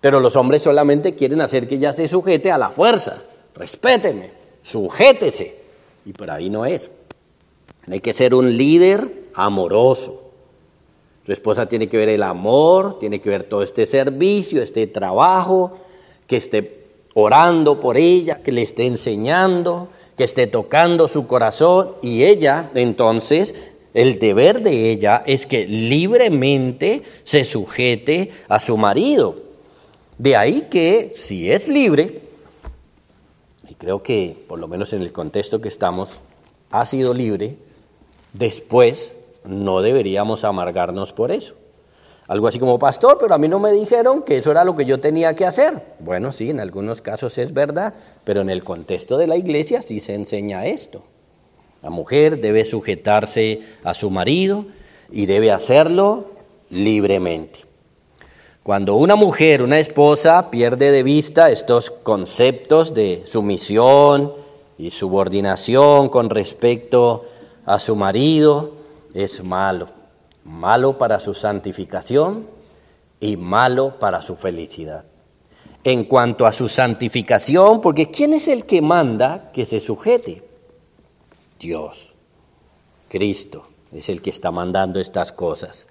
Pero 0.00 0.20
los 0.20 0.36
hombres 0.36 0.62
solamente 0.62 1.14
quieren 1.14 1.40
hacer 1.40 1.68
que 1.68 1.74
ella 1.74 1.92
se 1.92 2.08
sujete 2.08 2.50
a 2.50 2.58
la 2.58 2.70
fuerza. 2.70 3.22
Respéteme, 3.54 4.30
sujétese. 4.62 5.56
Y 6.06 6.12
por 6.12 6.30
ahí 6.30 6.48
no 6.48 6.64
es. 6.64 6.90
Hay 7.90 8.00
que 8.00 8.12
ser 8.12 8.34
un 8.34 8.56
líder 8.56 9.12
amoroso 9.34 10.29
su 11.30 11.34
esposa 11.34 11.66
tiene 11.66 11.88
que 11.88 11.96
ver 11.96 12.08
el 12.08 12.24
amor, 12.24 12.98
tiene 12.98 13.20
que 13.20 13.30
ver 13.30 13.44
todo 13.44 13.62
este 13.62 13.86
servicio, 13.86 14.60
este 14.60 14.88
trabajo, 14.88 15.78
que 16.26 16.38
esté 16.38 16.86
orando 17.14 17.78
por 17.78 17.96
ella, 17.96 18.42
que 18.42 18.50
le 18.50 18.62
esté 18.62 18.86
enseñando, 18.86 19.90
que 20.16 20.24
esté 20.24 20.48
tocando 20.48 21.06
su 21.06 21.28
corazón 21.28 21.92
y 22.02 22.24
ella 22.24 22.72
entonces 22.74 23.54
el 23.94 24.18
deber 24.18 24.60
de 24.60 24.90
ella 24.90 25.22
es 25.24 25.46
que 25.46 25.68
libremente 25.68 27.04
se 27.22 27.44
sujete 27.44 28.32
a 28.48 28.58
su 28.58 28.76
marido. 28.76 29.36
De 30.18 30.34
ahí 30.34 30.66
que 30.68 31.14
si 31.16 31.48
es 31.52 31.68
libre, 31.68 32.22
y 33.68 33.74
creo 33.74 34.02
que 34.02 34.36
por 34.48 34.58
lo 34.58 34.66
menos 34.66 34.92
en 34.94 35.02
el 35.02 35.12
contexto 35.12 35.60
que 35.60 35.68
estamos, 35.68 36.20
ha 36.72 36.84
sido 36.86 37.14
libre, 37.14 37.54
después 38.32 39.12
no 39.44 39.82
deberíamos 39.82 40.44
amargarnos 40.44 41.12
por 41.12 41.30
eso. 41.30 41.54
Algo 42.30 42.46
así 42.46 42.60
como, 42.60 42.78
pastor, 42.78 43.18
pero 43.18 43.34
a 43.34 43.38
mí 43.38 43.48
no 43.48 43.58
me 43.58 43.72
dijeron 43.72 44.22
que 44.22 44.38
eso 44.38 44.52
era 44.52 44.62
lo 44.62 44.76
que 44.76 44.84
yo 44.84 45.00
tenía 45.00 45.34
que 45.34 45.46
hacer. 45.46 45.82
Bueno, 45.98 46.30
sí, 46.30 46.50
en 46.50 46.60
algunos 46.60 47.00
casos 47.02 47.36
es 47.38 47.52
verdad, 47.52 47.92
pero 48.22 48.40
en 48.40 48.50
el 48.50 48.62
contexto 48.62 49.18
de 49.18 49.26
la 49.26 49.36
iglesia 49.36 49.82
sí 49.82 49.98
se 49.98 50.14
enseña 50.14 50.66
esto. 50.66 51.02
La 51.82 51.90
mujer 51.90 52.40
debe 52.40 52.64
sujetarse 52.64 53.62
a 53.82 53.94
su 53.94 54.10
marido 54.10 54.66
y 55.10 55.26
debe 55.26 55.50
hacerlo 55.50 56.26
libremente. 56.68 57.60
Cuando 58.62 58.94
una 58.94 59.16
mujer, 59.16 59.62
una 59.62 59.80
esposa, 59.80 60.50
pierde 60.50 60.92
de 60.92 61.02
vista 61.02 61.50
estos 61.50 61.90
conceptos 61.90 62.94
de 62.94 63.24
sumisión 63.26 64.34
y 64.78 64.90
subordinación 64.92 66.10
con 66.10 66.30
respecto 66.30 67.24
a 67.66 67.80
su 67.80 67.96
marido, 67.96 68.74
es 69.14 69.42
malo 69.44 70.00
malo 70.44 70.98
para 70.98 71.20
su 71.20 71.34
santificación 71.34 72.46
y 73.20 73.36
malo 73.36 73.98
para 73.98 74.22
su 74.22 74.36
felicidad. 74.36 75.04
En 75.84 76.04
cuanto 76.04 76.46
a 76.46 76.52
su 76.52 76.68
santificación, 76.68 77.80
porque 77.80 78.10
¿quién 78.10 78.34
es 78.34 78.48
el 78.48 78.64
que 78.66 78.82
manda 78.82 79.50
que 79.52 79.64
se 79.64 79.80
sujete? 79.80 80.42
Dios, 81.58 82.12
Cristo, 83.08 83.64
es 83.92 84.08
el 84.08 84.22
que 84.22 84.30
está 84.30 84.50
mandando 84.50 85.00
estas 85.00 85.32
cosas. 85.32 85.86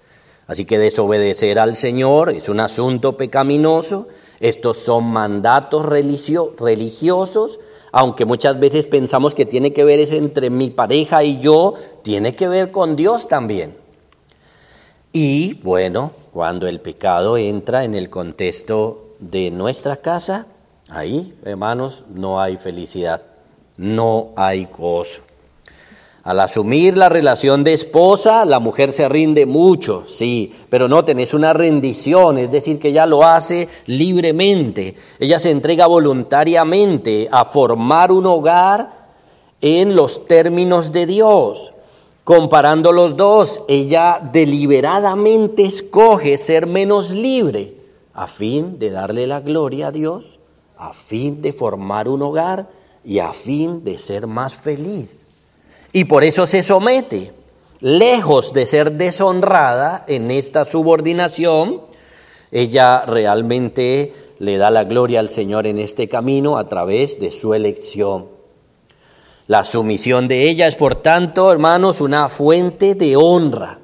Así 0.46 0.64
que 0.64 0.78
desobedecer 0.78 1.58
al 1.58 1.76
Señor 1.76 2.30
es 2.30 2.48
un 2.48 2.60
asunto 2.60 3.16
pecaminoso, 3.16 4.08
estos 4.40 4.78
son 4.78 5.04
mandatos 5.04 5.84
religiosos, 5.84 7.60
aunque 7.92 8.24
muchas 8.24 8.58
veces 8.58 8.86
pensamos 8.86 9.34
que 9.34 9.46
tiene 9.46 9.72
que 9.72 9.84
ver 9.84 10.00
es 10.00 10.12
entre 10.12 10.50
mi 10.50 10.70
pareja 10.70 11.24
y 11.24 11.38
yo, 11.38 11.74
tiene 12.02 12.34
que 12.34 12.48
ver 12.48 12.70
con 12.70 12.96
Dios 12.96 13.28
también. 13.28 13.76
Y 15.12 15.54
bueno, 15.62 16.12
cuando 16.32 16.68
el 16.68 16.80
pecado 16.80 17.36
entra 17.36 17.84
en 17.84 17.94
el 17.94 18.10
contexto 18.10 19.08
de 19.18 19.50
nuestra 19.50 19.96
casa, 19.96 20.46
ahí, 20.88 21.34
hermanos, 21.44 22.04
no 22.14 22.40
hay 22.40 22.56
felicidad, 22.56 23.22
no 23.76 24.30
hay 24.36 24.66
gozo. 24.66 25.22
Al 26.22 26.40
asumir 26.40 26.98
la 26.98 27.08
relación 27.08 27.64
de 27.64 27.72
esposa, 27.72 28.44
la 28.44 28.60
mujer 28.60 28.92
se 28.92 29.08
rinde 29.08 29.46
mucho, 29.46 30.04
sí, 30.06 30.52
pero 30.68 30.86
no 30.86 31.02
tenés 31.04 31.32
una 31.32 31.54
rendición, 31.54 32.36
es 32.36 32.50
decir, 32.50 32.78
que 32.78 32.88
ella 32.88 33.06
lo 33.06 33.24
hace 33.24 33.68
libremente, 33.86 34.96
ella 35.18 35.40
se 35.40 35.50
entrega 35.50 35.86
voluntariamente 35.86 37.28
a 37.32 37.46
formar 37.46 38.12
un 38.12 38.26
hogar 38.26 38.90
en 39.62 39.96
los 39.96 40.26
términos 40.26 40.92
de 40.92 41.06
Dios. 41.06 41.72
Comparando 42.22 42.92
los 42.92 43.16
dos, 43.16 43.62
ella 43.66 44.20
deliberadamente 44.32 45.64
escoge 45.64 46.36
ser 46.36 46.66
menos 46.66 47.10
libre 47.10 47.80
a 48.12 48.26
fin 48.26 48.78
de 48.78 48.90
darle 48.90 49.26
la 49.26 49.40
gloria 49.40 49.88
a 49.88 49.90
Dios, 49.90 50.38
a 50.76 50.92
fin 50.92 51.40
de 51.40 51.54
formar 51.54 52.08
un 52.08 52.20
hogar 52.20 52.68
y 53.02 53.18
a 53.18 53.32
fin 53.32 53.82
de 53.82 53.96
ser 53.96 54.26
más 54.26 54.54
feliz. 54.54 55.19
Y 55.92 56.04
por 56.04 56.22
eso 56.24 56.46
se 56.46 56.62
somete, 56.62 57.32
lejos 57.80 58.52
de 58.52 58.66
ser 58.66 58.92
deshonrada 58.92 60.04
en 60.06 60.30
esta 60.30 60.64
subordinación, 60.64 61.82
ella 62.52 63.04
realmente 63.06 64.14
le 64.38 64.56
da 64.56 64.70
la 64.70 64.84
gloria 64.84 65.20
al 65.20 65.30
Señor 65.30 65.66
en 65.66 65.78
este 65.78 66.08
camino 66.08 66.58
a 66.58 66.66
través 66.66 67.18
de 67.18 67.30
su 67.30 67.54
elección. 67.54 68.26
La 69.48 69.64
sumisión 69.64 70.28
de 70.28 70.48
ella 70.48 70.68
es, 70.68 70.76
por 70.76 71.02
tanto, 71.02 71.50
hermanos, 71.50 72.00
una 72.00 72.28
fuente 72.28 72.94
de 72.94 73.16
honra. 73.16 73.80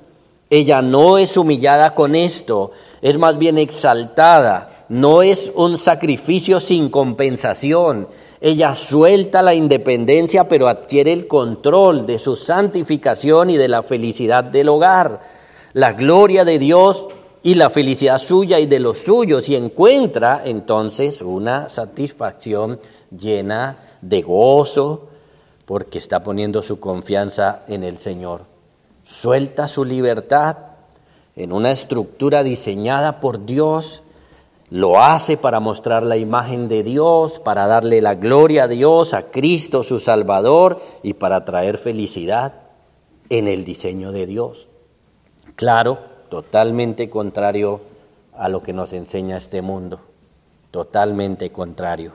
Ella 0.49 0.81
no 0.81 1.19
es 1.19 1.37
humillada 1.37 1.97
con 1.97 2.15
esto, 2.15 2.71
es 3.03 3.19
más 3.19 3.37
bien 3.37 3.59
exaltada, 3.59 4.87
no 4.89 5.23
es 5.23 5.53
un 5.57 5.77
sacrificio 5.77 6.61
sin 6.61 6.89
compensación. 6.89 8.07
Ella 8.41 8.75
suelta 8.75 9.43
la 9.43 9.55
independencia, 9.55 10.49
pero 10.49 10.69
adquiere 10.69 11.13
el 11.13 11.27
control 11.27 12.07
de 12.07 12.19
su 12.19 12.37
santificación 12.37 13.51
y 13.51 13.57
de 13.57 13.69
la 13.69 13.83
felicidad 13.83 14.45
del 14.45 14.69
hogar. 14.69 15.21
La 15.73 15.93
gloria 15.93 16.45
de 16.45 16.59
Dios 16.59 17.09
y 17.43 17.55
la 17.55 17.71
felicidad 17.71 18.19
suya 18.19 18.59
y 18.59 18.67
de 18.67 18.81
los 18.81 18.99
suyos 18.99 19.49
y 19.49 19.57
encuentra 19.57 20.43
entonces 20.45 21.23
una 21.23 21.69
satisfacción 21.69 22.81
llena 23.17 23.79
de 24.01 24.23
gozo, 24.23 25.09
porque 25.65 25.99
está 25.99 26.23
poniendo 26.23 26.63
su 26.63 26.79
confianza 26.81 27.63
en 27.69 27.85
el 27.85 27.99
Señor. 27.99 28.43
Suelta 29.05 29.69
su 29.69 29.85
libertad 29.85 30.57
en 31.37 31.53
una 31.53 31.71
estructura 31.71 32.43
diseñada 32.43 33.21
por 33.21 33.45
Dios, 33.47 34.03
lo 34.71 35.01
hace 35.01 35.37
para 35.37 35.61
mostrar 35.61 36.03
la 36.03 36.17
imagen 36.17 36.69
de 36.69 36.83
Dios, 36.83 37.39
para 37.39 37.67
darle 37.67 38.01
la 38.01 38.15
gloria 38.15 38.65
a 38.65 38.69
Dios, 38.69 39.15
a 39.15 39.31
Cristo 39.31 39.83
su 39.83 40.01
Salvador 40.01 40.81
y 41.03 41.15
para 41.15 41.45
traer 41.45 41.79
felicidad 41.79 42.55
en 43.29 43.49
el 43.49 43.65
diseño 43.65 44.13
de 44.13 44.27
Dios. 44.27 44.69
Claro, 45.55 45.99
totalmente 46.29 47.09
contrario 47.09 47.81
a 48.37 48.49
lo 48.49 48.63
que 48.63 48.73
nos 48.73 48.93
enseña 48.93 49.37
este 49.37 49.63
mundo, 49.63 50.01
totalmente 50.71 51.51
contrario. 51.51 52.13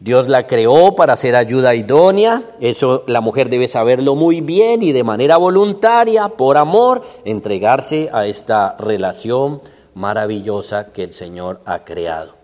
Dios 0.00 0.28
la 0.28 0.46
creó 0.46 0.96
para 0.96 1.16
ser 1.16 1.34
ayuda 1.34 1.74
idónea, 1.74 2.42
eso 2.60 3.04
la 3.06 3.20
mujer 3.20 3.48
debe 3.48 3.68
saberlo 3.68 4.16
muy 4.16 4.40
bien 4.40 4.82
y 4.82 4.92
de 4.92 5.04
manera 5.04 5.36
voluntaria, 5.36 6.28
por 6.28 6.56
amor, 6.56 7.02
entregarse 7.24 8.10
a 8.12 8.26
esta 8.26 8.76
relación 8.78 9.60
maravillosa 9.94 10.92
que 10.92 11.04
el 11.04 11.14
Señor 11.14 11.60
ha 11.64 11.84
creado. 11.84 12.34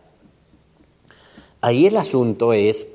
Ahí 1.60 1.86
el 1.86 1.96
asunto 1.96 2.52
es, 2.52 2.86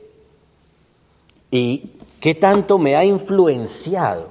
¿y 1.52 1.92
qué 2.20 2.34
tanto 2.34 2.78
me 2.78 2.96
ha 2.96 3.06
influenciado 3.06 4.30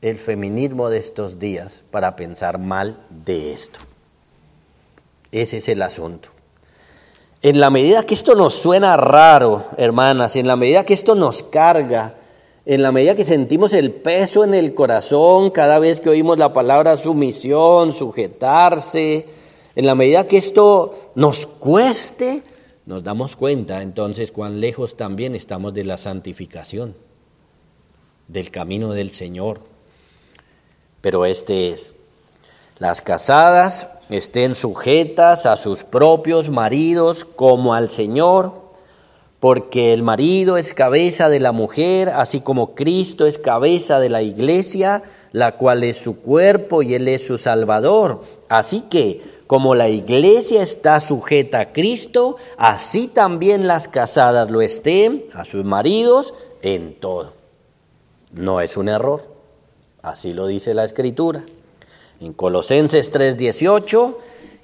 el 0.00 0.18
feminismo 0.18 0.88
de 0.88 0.98
estos 0.98 1.38
días 1.38 1.82
para 1.90 2.16
pensar 2.16 2.58
mal 2.58 2.98
de 3.10 3.52
esto? 3.52 3.78
Ese 5.30 5.58
es 5.58 5.68
el 5.68 5.82
asunto. 5.82 6.30
En 7.42 7.58
la 7.58 7.70
medida 7.70 8.06
que 8.06 8.14
esto 8.14 8.34
nos 8.34 8.54
suena 8.54 8.96
raro, 8.96 9.66
hermanas, 9.76 10.36
en 10.36 10.46
la 10.46 10.56
medida 10.56 10.84
que 10.84 10.94
esto 10.94 11.14
nos 11.14 11.42
carga, 11.42 12.14
en 12.64 12.82
la 12.82 12.92
medida 12.92 13.16
que 13.16 13.24
sentimos 13.24 13.72
el 13.72 13.92
peso 13.92 14.44
en 14.44 14.54
el 14.54 14.74
corazón 14.74 15.50
cada 15.50 15.78
vez 15.78 16.00
que 16.00 16.10
oímos 16.10 16.38
la 16.38 16.52
palabra 16.52 16.96
sumisión, 16.96 17.92
sujetarse, 17.92 19.26
en 19.74 19.86
la 19.86 19.94
medida 19.94 20.28
que 20.28 20.36
esto 20.36 21.12
nos 21.14 21.46
cueste, 21.46 22.42
nos 22.86 23.02
damos 23.02 23.36
cuenta 23.36 23.82
entonces 23.82 24.30
cuán 24.30 24.60
lejos 24.60 24.96
también 24.96 25.34
estamos 25.34 25.74
de 25.74 25.84
la 25.84 25.96
santificación, 25.96 26.94
del 28.28 28.50
camino 28.50 28.92
del 28.92 29.10
Señor. 29.10 29.60
Pero 31.00 31.26
este 31.26 31.70
es, 31.70 31.94
las 32.78 33.02
casadas 33.02 33.88
estén 34.08 34.54
sujetas 34.54 35.46
a 35.46 35.56
sus 35.56 35.82
propios 35.82 36.48
maridos 36.48 37.24
como 37.24 37.74
al 37.74 37.90
Señor, 37.90 38.61
porque 39.42 39.92
el 39.92 40.04
marido 40.04 40.56
es 40.56 40.72
cabeza 40.72 41.28
de 41.28 41.40
la 41.40 41.50
mujer, 41.50 42.10
así 42.10 42.42
como 42.42 42.76
Cristo 42.76 43.26
es 43.26 43.38
cabeza 43.38 43.98
de 43.98 44.08
la 44.08 44.22
iglesia, 44.22 45.02
la 45.32 45.56
cual 45.56 45.82
es 45.82 45.98
su 45.98 46.20
cuerpo 46.22 46.84
y 46.84 46.94
Él 46.94 47.08
es 47.08 47.26
su 47.26 47.38
Salvador. 47.38 48.22
Así 48.48 48.82
que, 48.82 49.20
como 49.48 49.74
la 49.74 49.88
iglesia 49.88 50.62
está 50.62 51.00
sujeta 51.00 51.58
a 51.58 51.72
Cristo, 51.72 52.36
así 52.56 53.08
también 53.08 53.66
las 53.66 53.88
casadas 53.88 54.48
lo 54.48 54.62
estén 54.62 55.24
a 55.34 55.44
sus 55.44 55.64
maridos 55.64 56.34
en 56.62 56.94
todo. 56.94 57.32
No 58.30 58.60
es 58.60 58.76
un 58.76 58.88
error, 58.88 59.24
así 60.02 60.34
lo 60.34 60.46
dice 60.46 60.72
la 60.72 60.84
Escritura. 60.84 61.44
En 62.20 62.32
Colosenses 62.32 63.10
3:18, 63.10 64.14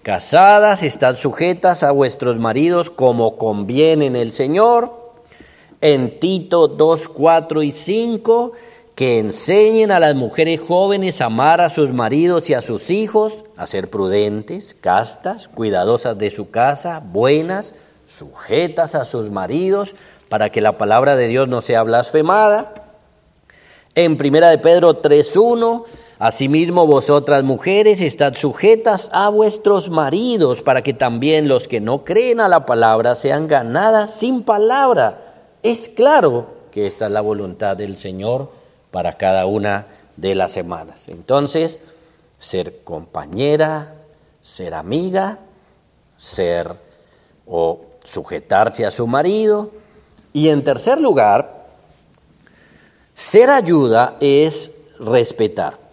casadas, 0.03 0.83
están 0.83 1.17
sujetas 1.17 1.83
a 1.83 1.91
vuestros 1.91 2.39
maridos 2.39 2.91
como 2.91 3.37
conviene 3.37 4.07
en 4.07 4.17
el 4.17 4.33
Señor. 4.33 5.13
En 5.81 6.19
Tito 6.19 6.69
2, 6.69 7.09
4 7.09 7.63
y 7.63 7.73
5, 7.73 8.53
que 8.99 9.21
enseñen 9.21 9.93
a 9.93 10.01
las 10.01 10.17
mujeres 10.17 10.61
jóvenes 10.61 11.21
a 11.21 11.27
amar 11.27 11.61
a 11.61 11.69
sus 11.69 11.93
maridos 11.93 12.51
y 12.51 12.55
a 12.55 12.61
sus 12.61 12.91
hijos, 12.91 13.45
a 13.57 13.67
ser 13.69 13.91
prudentes, 13.91 14.75
castas, 14.81 15.47
cuidadosas 15.47 16.19
de 16.19 16.31
su 16.31 16.51
casa, 16.51 17.01
buenas, 17.05 17.75
sujetas 18.09 18.97
a 18.97 19.05
sus 19.05 19.31
maridos, 19.31 19.95
para 20.29 20.51
que 20.51 20.61
la 20.61 20.79
palabra 20.79 21.15
de 21.15 21.29
Dios 21.29 21.47
no 21.47 21.61
sea 21.61 21.85
blasfemada. 21.85 22.75
En 23.95 24.17
Primera 24.17 24.51
de 24.51 24.59
Pedro 24.59 25.01
3.1, 25.01 25.85
Asimismo, 26.19 26.85
vosotras 26.85 27.45
mujeres, 27.45 28.01
estad 28.01 28.35
sujetas 28.35 29.09
a 29.13 29.29
vuestros 29.29 29.89
maridos, 29.89 30.63
para 30.63 30.83
que 30.83 30.93
también 30.93 31.47
los 31.47 31.69
que 31.69 31.81
no 31.81 32.05
creen 32.05 32.41
a 32.41 32.49
la 32.49 32.67
palabra 32.67 33.15
sean 33.15 33.47
ganadas 33.47 34.15
sin 34.15 34.43
palabra. 34.43 35.21
Es 35.63 35.89
claro 35.89 36.47
que 36.73 36.89
esta 36.89 37.07
es 37.07 37.13
la 37.13 37.21
voluntad 37.21 37.77
del 37.77 37.97
Señor 37.99 38.51
para 38.91 39.13
cada 39.13 39.47
una 39.47 39.87
de 40.17 40.35
las 40.35 40.51
semanas. 40.51 41.07
Entonces, 41.07 41.79
ser 42.41 42.81
compañera, 42.83 43.95
ser 44.43 44.75
amiga, 44.75 45.39
ser 46.17 46.75
o 47.47 47.81
sujetarse 48.05 48.85
a 48.85 48.91
su 48.91 49.07
marido. 49.07 49.71
Y 50.33 50.49
en 50.49 50.65
tercer 50.65 51.01
lugar, 51.01 51.67
ser 53.15 53.51
ayuda 53.51 54.17
es 54.19 54.73
respetar. 54.99 55.88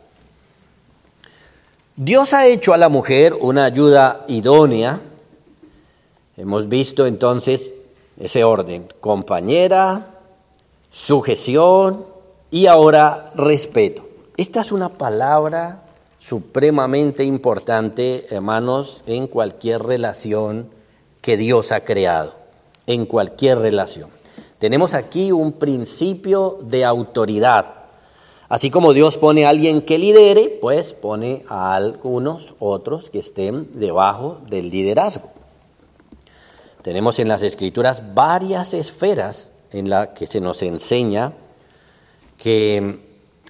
Dios 1.97 2.33
ha 2.33 2.45
hecho 2.45 2.73
a 2.73 2.77
la 2.77 2.89
mujer 2.89 3.33
una 3.39 3.63
ayuda 3.63 4.25
idónea. 4.27 4.99
Hemos 6.35 6.67
visto 6.67 7.05
entonces 7.05 7.71
ese 8.19 8.43
orden, 8.43 8.89
compañera, 8.99 10.07
sujeción 10.91 12.03
y 12.51 12.65
ahora 12.65 13.31
respeto. 13.35 14.05
Esta 14.35 14.59
es 14.59 14.73
una 14.73 14.89
palabra 14.89 15.83
supremamente 16.19 17.23
importante, 17.23 18.27
hermanos, 18.29 19.01
en 19.05 19.27
cualquier 19.27 19.81
relación 19.81 20.69
que 21.21 21.37
Dios 21.37 21.71
ha 21.71 21.85
creado, 21.85 22.35
en 22.87 23.05
cualquier 23.05 23.59
relación. 23.59 24.09
Tenemos 24.59 24.93
aquí 24.93 25.31
un 25.31 25.53
principio 25.53 26.59
de 26.61 26.83
autoridad 26.83 27.84
Así 28.47 28.69
como 28.69 28.93
Dios 28.93 29.17
pone 29.17 29.45
a 29.45 29.49
alguien 29.49 29.81
que 29.81 29.97
lidere, 29.97 30.49
pues 30.61 30.93
pone 30.93 31.43
a 31.49 31.73
algunos 31.73 32.53
otros 32.59 33.09
que 33.09 33.19
estén 33.19 33.79
debajo 33.79 34.39
del 34.47 34.69
liderazgo. 34.69 35.31
Tenemos 36.83 37.17
en 37.17 37.27
las 37.27 37.41
escrituras 37.41 38.13
varias 38.13 38.75
esferas 38.75 39.51
en 39.71 39.89
las 39.89 40.09
que 40.09 40.27
se 40.27 40.41
nos 40.41 40.61
enseña 40.61 41.33
que 42.37 42.99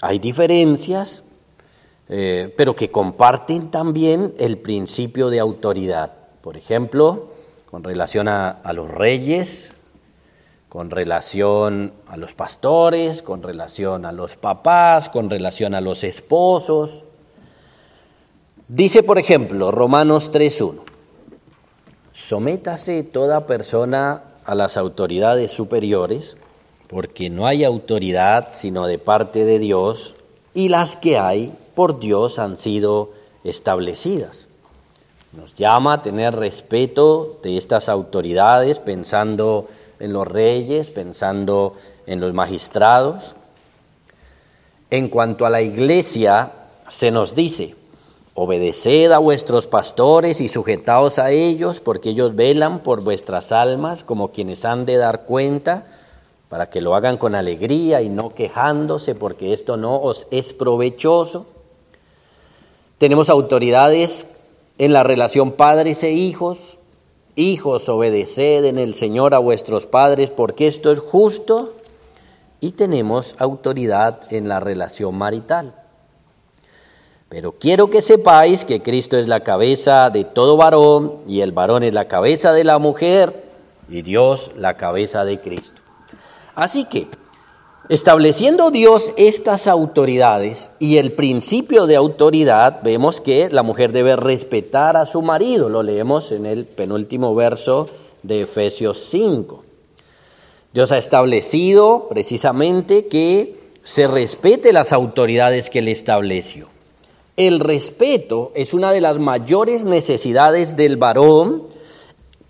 hay 0.02 0.20
diferencias, 0.20 1.24
eh, 2.08 2.54
pero 2.56 2.78
que 2.78 2.90
comparten 2.90 3.72
también 3.72 4.34
el 4.38 4.58
principio 4.58 5.30
de 5.30 5.42
autoridad. 5.42 6.14
Por 6.42 6.56
ejemplo, 6.56 7.32
con 7.70 7.84
relación 7.84 8.30
a 8.30 8.72
los 8.74 8.90
reyes, 8.90 9.75
con 10.76 10.92
relación 10.92 11.94
a 12.10 12.18
los 12.18 12.34
pastores, 12.34 13.22
con 13.22 13.42
relación 13.42 14.04
a 14.04 14.12
los 14.12 14.36
papás, 14.36 15.08
con 15.08 15.30
relación 15.30 15.74
a 15.74 15.80
los 15.80 16.04
esposos. 16.04 17.06
Dice, 18.68 19.02
por 19.02 19.18
ejemplo, 19.18 19.72
Romanos 19.72 20.34
3.1, 20.34 20.82
sométase 22.12 23.04
toda 23.04 23.48
persona 23.48 24.24
a 24.44 24.54
las 24.54 24.76
autoridades 24.76 25.50
superiores, 25.50 26.36
porque 26.90 27.30
no 27.30 27.48
hay 27.48 27.64
autoridad 27.64 28.50
sino 28.52 28.86
de 28.86 29.00
parte 29.00 29.46
de 29.46 29.60
Dios, 29.60 30.16
y 30.54 30.68
las 30.68 30.98
que 30.98 31.18
hay 31.18 31.56
por 31.74 32.02
Dios 32.02 32.38
han 32.38 32.58
sido 32.58 33.14
establecidas. 33.46 34.48
Nos 35.32 35.56
llama 35.56 35.94
a 35.94 36.02
tener 36.02 36.36
respeto 36.36 37.40
de 37.44 37.56
estas 37.56 37.88
autoridades 37.88 38.80
pensando 38.80 39.70
en 40.00 40.14
los 40.14 40.28
reyes, 40.28 40.90
pensando 40.90 41.76
en 42.08 42.20
los 42.20 42.34
magistrados. 42.34 43.36
En 44.92 45.10
cuanto 45.10 45.46
a 45.46 45.50
la 45.50 45.62
iglesia, 45.62 46.52
se 46.90 47.12
nos 47.12 47.36
dice, 47.36 47.76
obedeced 48.34 49.12
a 49.12 49.18
vuestros 49.18 49.68
pastores 49.68 50.42
y 50.42 50.50
sujetaos 50.50 51.20
a 51.20 51.32
ellos, 51.32 51.80
porque 51.80 52.10
ellos 52.10 52.36
velan 52.36 52.80
por 52.80 53.02
vuestras 53.02 53.52
almas 53.52 54.04
como 54.04 54.32
quienes 54.32 54.66
han 54.66 54.86
de 54.86 54.98
dar 54.98 55.26
cuenta, 55.26 55.86
para 56.50 56.70
que 56.70 56.82
lo 56.82 56.96
hagan 56.96 57.18
con 57.18 57.34
alegría 57.34 58.02
y 58.02 58.10
no 58.10 58.30
quejándose, 58.30 59.16
porque 59.16 59.54
esto 59.54 59.78
no 59.78 60.00
os 60.00 60.28
es 60.32 60.54
provechoso. 60.54 61.48
Tenemos 62.98 63.30
autoridades 63.30 64.28
en 64.78 64.94
la 64.94 65.04
relación 65.04 65.54
padres 65.54 66.04
e 66.04 66.12
hijos, 66.12 66.75
Hijos, 67.36 67.90
obedeced 67.90 68.64
en 68.64 68.80
el 68.80 68.96
Señor 68.96 69.34
a 69.34 69.40
vuestros 69.40 69.86
padres, 69.86 70.30
porque 70.30 70.68
esto 70.68 70.92
es 70.92 71.00
justo, 71.00 71.74
y 72.62 72.72
tenemos 72.72 73.36
autoridad 73.40 74.22
en 74.32 74.48
la 74.48 74.62
relación 74.62 75.16
marital. 75.16 75.76
Pero 77.28 77.52
quiero 77.54 77.90
que 77.90 78.02
sepáis 78.02 78.64
que 78.64 78.82
Cristo 78.82 79.18
es 79.18 79.28
la 79.28 79.42
cabeza 79.42 80.10
de 80.10 80.24
todo 80.24 80.56
varón, 80.56 81.18
y 81.28 81.42
el 81.42 81.52
varón 81.52 81.84
es 81.84 81.94
la 81.94 82.08
cabeza 82.08 82.54
de 82.54 82.64
la 82.64 82.80
mujer, 82.80 83.44
y 83.90 84.02
Dios 84.02 84.52
la 84.56 84.78
cabeza 84.78 85.26
de 85.26 85.42
Cristo. 85.42 85.82
Así 86.56 86.86
que, 86.86 87.10
Estableciendo 87.88 88.72
Dios 88.72 89.14
estas 89.16 89.68
autoridades 89.68 90.72
y 90.80 90.98
el 90.98 91.12
principio 91.12 91.86
de 91.86 91.96
autoridad, 91.96 92.80
vemos 92.82 93.22
que 93.22 93.48
la 93.52 93.62
mujer 93.62 93.92
debe 93.92 94.16
respetar 94.16 94.98
a 94.98 95.06
su 95.06 95.22
marido, 95.22 95.70
lo 95.70 95.84
leemos 95.84 96.32
en 96.32 96.48
el 96.48 96.66
penúltimo 96.66 97.36
verso 97.36 97.86
de 98.24 98.42
Efesios 98.42 99.06
5. 99.12 99.64
Dios 100.74 100.92
ha 100.92 100.98
establecido 100.98 102.08
precisamente 102.10 103.06
que 103.06 103.56
se 103.84 104.08
respete 104.08 104.74
las 104.74 104.92
autoridades 104.92 105.70
que 105.70 105.78
él 105.80 105.88
estableció. 105.88 106.70
El 107.38 107.60
respeto 107.60 108.52
es 108.56 108.74
una 108.74 108.94
de 108.94 109.02
las 109.02 109.20
mayores 109.20 109.86
necesidades 109.86 110.76
del 110.76 110.98
varón 110.98 111.68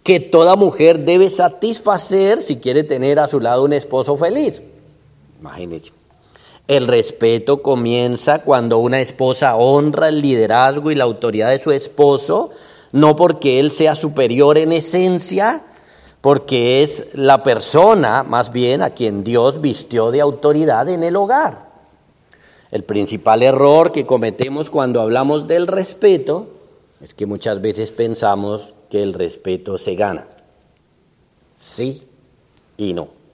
que 0.03 0.21
toda 0.21 0.55
mujer 0.55 0.99
debe 0.99 1.29
satisfacer 1.29 2.41
si 2.41 2.55
quiere 2.55 2.83
tener 2.83 3.19
a 3.19 3.27
su 3.27 3.41
lado 3.41 3.65
un 3.65 3.73
esposo 3.73 4.15
feliz. 4.15 4.61
Imagínense. 5.45 5.91
El 6.67 6.87
respeto 6.87 7.61
comienza 7.61 8.39
cuando 8.39 8.79
una 8.79 8.99
esposa 8.99 9.55
honra 9.55 10.09
el 10.09 10.21
liderazgo 10.21 10.89
y 10.89 10.95
la 10.95 11.03
autoridad 11.03 11.51
de 11.51 11.59
su 11.59 11.71
esposo, 11.71 12.49
no 12.91 13.15
porque 13.15 13.59
él 13.59 13.69
sea 13.69 13.93
superior 13.93 14.57
en 14.57 14.71
esencia, 14.71 15.61
porque 16.21 16.81
es 16.81 17.05
la 17.13 17.43
persona 17.43 18.23
más 18.23 18.51
bien 18.51 18.81
a 18.81 18.89
quien 18.89 19.23
Dios 19.23 19.61
vistió 19.61 20.09
de 20.09 20.21
autoridad 20.21 20.89
en 20.89 21.03
el 21.03 21.15
hogar. 21.15 21.69
El 22.71 22.83
principal 22.83 23.43
error 23.43 23.91
que 23.91 24.07
cometemos 24.07 24.71
cuando 24.71 25.01
hablamos 25.01 25.45
del 25.45 25.67
respeto 25.67 26.47
es 26.99 27.13
que 27.13 27.27
muchas 27.27 27.61
veces 27.61 27.91
pensamos 27.91 28.73
que 28.89 29.03
el 29.03 29.13
respeto 29.13 29.77
se 29.77 29.93
gana. 29.93 30.25
Sí 31.53 32.01
y 32.77 32.93
no 32.93 33.24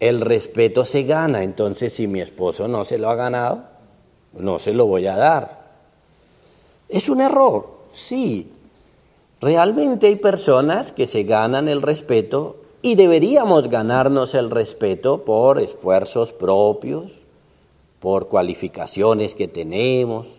el 0.00 0.20
respeto 0.20 0.84
se 0.84 1.02
gana, 1.02 1.42
entonces 1.42 1.92
si 1.92 2.06
mi 2.06 2.20
esposo 2.20 2.68
no 2.68 2.84
se 2.84 2.98
lo 2.98 3.10
ha 3.10 3.14
ganado, 3.14 3.64
no 4.32 4.58
se 4.58 4.72
lo 4.72 4.86
voy 4.86 5.06
a 5.06 5.16
dar. 5.16 5.68
Es 6.88 7.08
un 7.08 7.20
error, 7.20 7.68
sí. 7.92 8.50
Realmente 9.40 10.06
hay 10.06 10.16
personas 10.16 10.92
que 10.92 11.06
se 11.06 11.24
ganan 11.24 11.68
el 11.68 11.82
respeto 11.82 12.56
y 12.80 12.94
deberíamos 12.94 13.68
ganarnos 13.68 14.34
el 14.34 14.50
respeto 14.50 15.24
por 15.24 15.60
esfuerzos 15.60 16.32
propios, 16.32 17.12
por 18.00 18.28
cualificaciones 18.28 19.34
que 19.34 19.48
tenemos. 19.48 20.38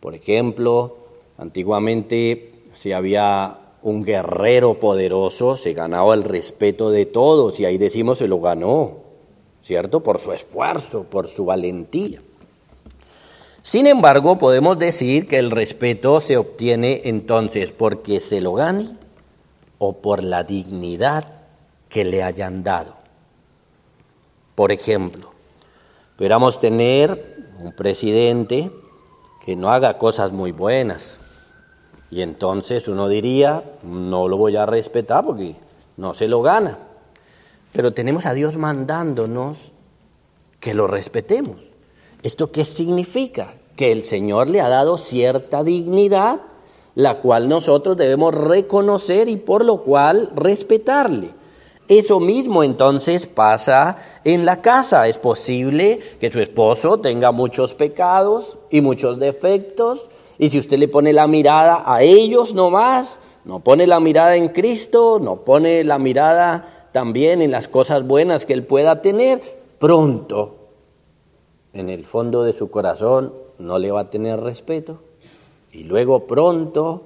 Por 0.00 0.14
ejemplo, 0.14 0.96
antiguamente 1.38 2.52
si 2.74 2.92
había 2.92 3.65
un 3.86 4.02
guerrero 4.02 4.80
poderoso, 4.80 5.56
se 5.56 5.72
ganaba 5.72 6.14
el 6.14 6.24
respeto 6.24 6.90
de 6.90 7.06
todos 7.06 7.60
y 7.60 7.66
ahí 7.66 7.78
decimos 7.78 8.18
se 8.18 8.26
lo 8.26 8.40
ganó, 8.40 8.94
¿cierto? 9.62 10.02
Por 10.02 10.18
su 10.18 10.32
esfuerzo, 10.32 11.04
por 11.04 11.28
su 11.28 11.44
valentía. 11.44 12.20
Sin 13.62 13.86
embargo, 13.86 14.38
podemos 14.38 14.76
decir 14.76 15.28
que 15.28 15.38
el 15.38 15.52
respeto 15.52 16.18
se 16.18 16.36
obtiene 16.36 17.02
entonces 17.04 17.70
porque 17.70 18.18
se 18.18 18.40
lo 18.40 18.54
gane 18.54 18.90
o 19.78 19.92
por 19.92 20.24
la 20.24 20.42
dignidad 20.42 21.24
que 21.88 22.04
le 22.04 22.24
hayan 22.24 22.64
dado. 22.64 22.96
Por 24.56 24.72
ejemplo, 24.72 25.30
pudiéramos 26.16 26.58
tener 26.58 27.36
un 27.62 27.70
presidente 27.70 28.68
que 29.44 29.54
no 29.54 29.70
haga 29.70 29.96
cosas 29.96 30.32
muy 30.32 30.50
buenas, 30.50 31.20
y 32.10 32.22
entonces 32.22 32.88
uno 32.88 33.08
diría, 33.08 33.64
no 33.82 34.28
lo 34.28 34.36
voy 34.36 34.56
a 34.56 34.66
respetar 34.66 35.24
porque 35.24 35.56
no 35.96 36.14
se 36.14 36.28
lo 36.28 36.42
gana. 36.42 36.78
Pero 37.72 37.92
tenemos 37.92 38.26
a 38.26 38.34
Dios 38.34 38.56
mandándonos 38.56 39.72
que 40.60 40.74
lo 40.74 40.86
respetemos. 40.86 41.74
¿Esto 42.22 42.52
qué 42.52 42.64
significa? 42.64 43.54
Que 43.76 43.92
el 43.92 44.04
Señor 44.04 44.48
le 44.48 44.60
ha 44.60 44.68
dado 44.68 44.98
cierta 44.98 45.62
dignidad, 45.62 46.40
la 46.94 47.18
cual 47.18 47.48
nosotros 47.48 47.96
debemos 47.96 48.34
reconocer 48.34 49.28
y 49.28 49.36
por 49.36 49.64
lo 49.64 49.82
cual 49.82 50.30
respetarle. 50.34 51.34
Eso 51.88 52.18
mismo 52.18 52.64
entonces 52.64 53.26
pasa 53.26 53.96
en 54.24 54.44
la 54.44 54.60
casa. 54.60 55.06
Es 55.06 55.18
posible 55.18 56.00
que 56.20 56.32
su 56.32 56.40
esposo 56.40 56.98
tenga 56.98 57.30
muchos 57.30 57.74
pecados 57.74 58.58
y 58.70 58.80
muchos 58.80 59.20
defectos, 59.20 60.08
y 60.38 60.50
si 60.50 60.58
usted 60.58 60.78
le 60.78 60.88
pone 60.88 61.12
la 61.12 61.26
mirada 61.26 61.82
a 61.86 62.02
ellos 62.02 62.54
nomás, 62.54 63.18
no 63.44 63.60
pone 63.60 63.86
la 63.86 64.00
mirada 64.00 64.36
en 64.36 64.48
Cristo, 64.48 65.18
no 65.20 65.36
pone 65.36 65.84
la 65.84 65.98
mirada 65.98 66.88
también 66.92 67.42
en 67.42 67.50
las 67.50 67.68
cosas 67.68 68.06
buenas 68.06 68.44
que 68.46 68.52
él 68.52 68.64
pueda 68.64 69.02
tener, 69.02 69.40
pronto, 69.78 70.56
en 71.72 71.88
el 71.88 72.04
fondo 72.04 72.42
de 72.42 72.52
su 72.52 72.70
corazón, 72.70 73.32
no 73.58 73.78
le 73.78 73.90
va 73.90 74.00
a 74.00 74.10
tener 74.10 74.40
respeto. 74.40 75.00
Y 75.72 75.84
luego 75.84 76.26
pronto 76.26 77.02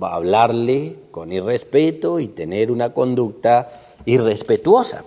va 0.00 0.10
a 0.10 0.16
hablarle 0.16 0.96
con 1.10 1.32
irrespeto 1.32 2.20
y 2.20 2.28
tener 2.28 2.70
una 2.70 2.92
conducta 2.92 3.70
irrespetuosa. 4.04 5.04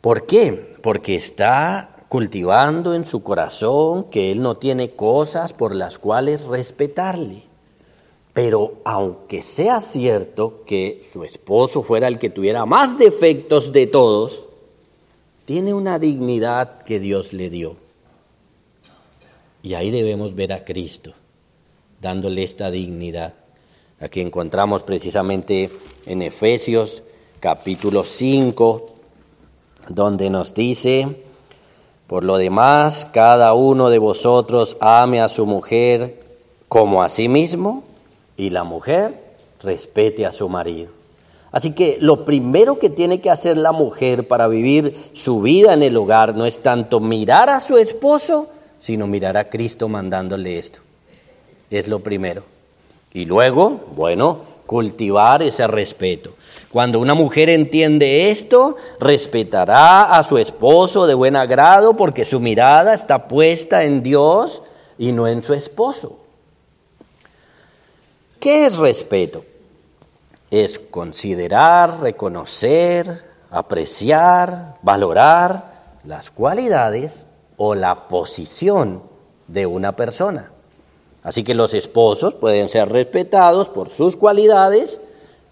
¿Por 0.00 0.26
qué? 0.26 0.76
Porque 0.82 1.16
está 1.16 1.99
cultivando 2.10 2.92
en 2.92 3.04
su 3.04 3.22
corazón 3.22 4.10
que 4.10 4.32
él 4.32 4.42
no 4.42 4.56
tiene 4.56 4.90
cosas 4.90 5.52
por 5.52 5.76
las 5.76 6.00
cuales 6.00 6.42
respetarle. 6.42 7.44
Pero 8.34 8.80
aunque 8.84 9.44
sea 9.44 9.80
cierto 9.80 10.64
que 10.66 11.02
su 11.08 11.22
esposo 11.22 11.84
fuera 11.84 12.08
el 12.08 12.18
que 12.18 12.28
tuviera 12.28 12.66
más 12.66 12.98
defectos 12.98 13.72
de 13.72 13.86
todos, 13.86 14.46
tiene 15.44 15.72
una 15.72 16.00
dignidad 16.00 16.82
que 16.82 16.98
Dios 16.98 17.32
le 17.32 17.48
dio. 17.48 17.76
Y 19.62 19.74
ahí 19.74 19.92
debemos 19.92 20.34
ver 20.34 20.52
a 20.52 20.64
Cristo, 20.64 21.12
dándole 22.00 22.42
esta 22.42 22.72
dignidad. 22.72 23.34
Aquí 24.00 24.20
encontramos 24.20 24.82
precisamente 24.82 25.70
en 26.06 26.22
Efesios 26.22 27.04
capítulo 27.38 28.02
5, 28.02 28.86
donde 29.90 30.28
nos 30.28 30.54
dice, 30.54 31.29
por 32.10 32.24
lo 32.24 32.38
demás, 32.38 33.06
cada 33.12 33.54
uno 33.54 33.88
de 33.88 33.98
vosotros 33.98 34.76
ame 34.80 35.20
a 35.20 35.28
su 35.28 35.46
mujer 35.46 36.20
como 36.66 37.04
a 37.04 37.08
sí 37.08 37.28
mismo 37.28 37.84
y 38.36 38.50
la 38.50 38.64
mujer 38.64 39.14
respete 39.62 40.26
a 40.26 40.32
su 40.32 40.48
marido. 40.48 40.90
Así 41.52 41.70
que 41.70 41.98
lo 42.00 42.24
primero 42.24 42.80
que 42.80 42.90
tiene 42.90 43.20
que 43.20 43.30
hacer 43.30 43.56
la 43.56 43.70
mujer 43.70 44.26
para 44.26 44.48
vivir 44.48 45.10
su 45.12 45.40
vida 45.40 45.72
en 45.72 45.84
el 45.84 45.96
hogar 45.96 46.34
no 46.34 46.46
es 46.46 46.58
tanto 46.58 46.98
mirar 46.98 47.48
a 47.48 47.60
su 47.60 47.78
esposo, 47.78 48.48
sino 48.80 49.06
mirar 49.06 49.36
a 49.36 49.48
Cristo 49.48 49.88
mandándole 49.88 50.58
esto. 50.58 50.80
Es 51.70 51.86
lo 51.86 52.00
primero. 52.00 52.42
Y 53.12 53.26
luego, 53.26 53.82
bueno, 53.94 54.38
cultivar 54.70 55.42
ese 55.42 55.66
respeto. 55.66 56.34
Cuando 56.70 57.00
una 57.00 57.14
mujer 57.14 57.50
entiende 57.50 58.30
esto, 58.30 58.76
respetará 59.00 60.16
a 60.16 60.22
su 60.22 60.38
esposo 60.38 61.08
de 61.08 61.14
buen 61.14 61.34
agrado 61.34 61.96
porque 61.96 62.24
su 62.24 62.38
mirada 62.38 62.94
está 62.94 63.26
puesta 63.26 63.82
en 63.82 64.04
Dios 64.04 64.62
y 64.96 65.10
no 65.10 65.26
en 65.26 65.42
su 65.42 65.54
esposo. 65.54 66.20
¿Qué 68.38 68.66
es 68.66 68.76
respeto? 68.76 69.44
Es 70.52 70.78
considerar, 70.78 71.98
reconocer, 71.98 73.24
apreciar, 73.50 74.76
valorar 74.82 75.98
las 76.04 76.30
cualidades 76.30 77.24
o 77.56 77.74
la 77.74 78.06
posición 78.06 79.02
de 79.48 79.66
una 79.66 79.96
persona. 79.96 80.52
Así 81.22 81.42
que 81.44 81.54
los 81.54 81.74
esposos 81.74 82.34
pueden 82.34 82.68
ser 82.68 82.88
respetados 82.88 83.68
por 83.68 83.90
sus 83.90 84.16
cualidades 84.16 85.00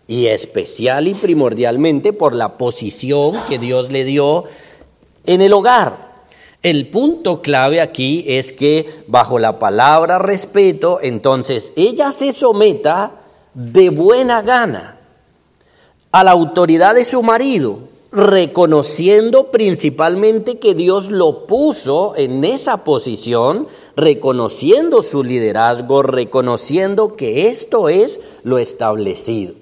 y 0.06 0.26
especial 0.26 1.06
y 1.06 1.14
primordialmente 1.14 2.12
por 2.12 2.34
la 2.34 2.56
posición 2.56 3.38
que 3.48 3.58
Dios 3.58 3.90
le 3.92 4.04
dio 4.04 4.44
en 5.26 5.42
el 5.42 5.52
hogar. 5.52 6.08
El 6.62 6.88
punto 6.88 7.40
clave 7.40 7.80
aquí 7.80 8.24
es 8.26 8.52
que 8.52 9.04
bajo 9.06 9.38
la 9.38 9.58
palabra 9.58 10.18
respeto, 10.18 10.98
entonces 11.02 11.72
ella 11.76 12.10
se 12.10 12.32
someta 12.32 13.12
de 13.54 13.90
buena 13.90 14.42
gana 14.42 14.98
a 16.10 16.24
la 16.24 16.32
autoridad 16.32 16.94
de 16.94 17.04
su 17.04 17.22
marido, 17.22 17.78
reconociendo 18.10 19.50
principalmente 19.50 20.58
que 20.58 20.74
Dios 20.74 21.10
lo 21.10 21.46
puso 21.46 22.14
en 22.16 22.42
esa 22.44 22.82
posición, 22.82 23.68
reconociendo 23.98 25.02
su 25.02 25.24
liderazgo, 25.24 26.04
reconociendo 26.04 27.16
que 27.16 27.48
esto 27.48 27.88
es 27.88 28.20
lo 28.44 28.58
establecido. 28.58 29.56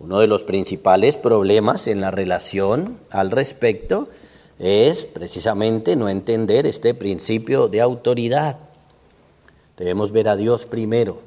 Uno 0.00 0.18
de 0.18 0.26
los 0.26 0.42
principales 0.42 1.16
problemas 1.16 1.86
en 1.86 2.00
la 2.00 2.10
relación 2.10 2.98
al 3.10 3.30
respecto 3.30 4.08
es 4.58 5.04
precisamente 5.04 5.94
no 5.94 6.08
entender 6.08 6.66
este 6.66 6.94
principio 6.94 7.68
de 7.68 7.80
autoridad. 7.80 8.58
Debemos 9.76 10.10
ver 10.10 10.28
a 10.28 10.34
Dios 10.34 10.66
primero, 10.66 11.20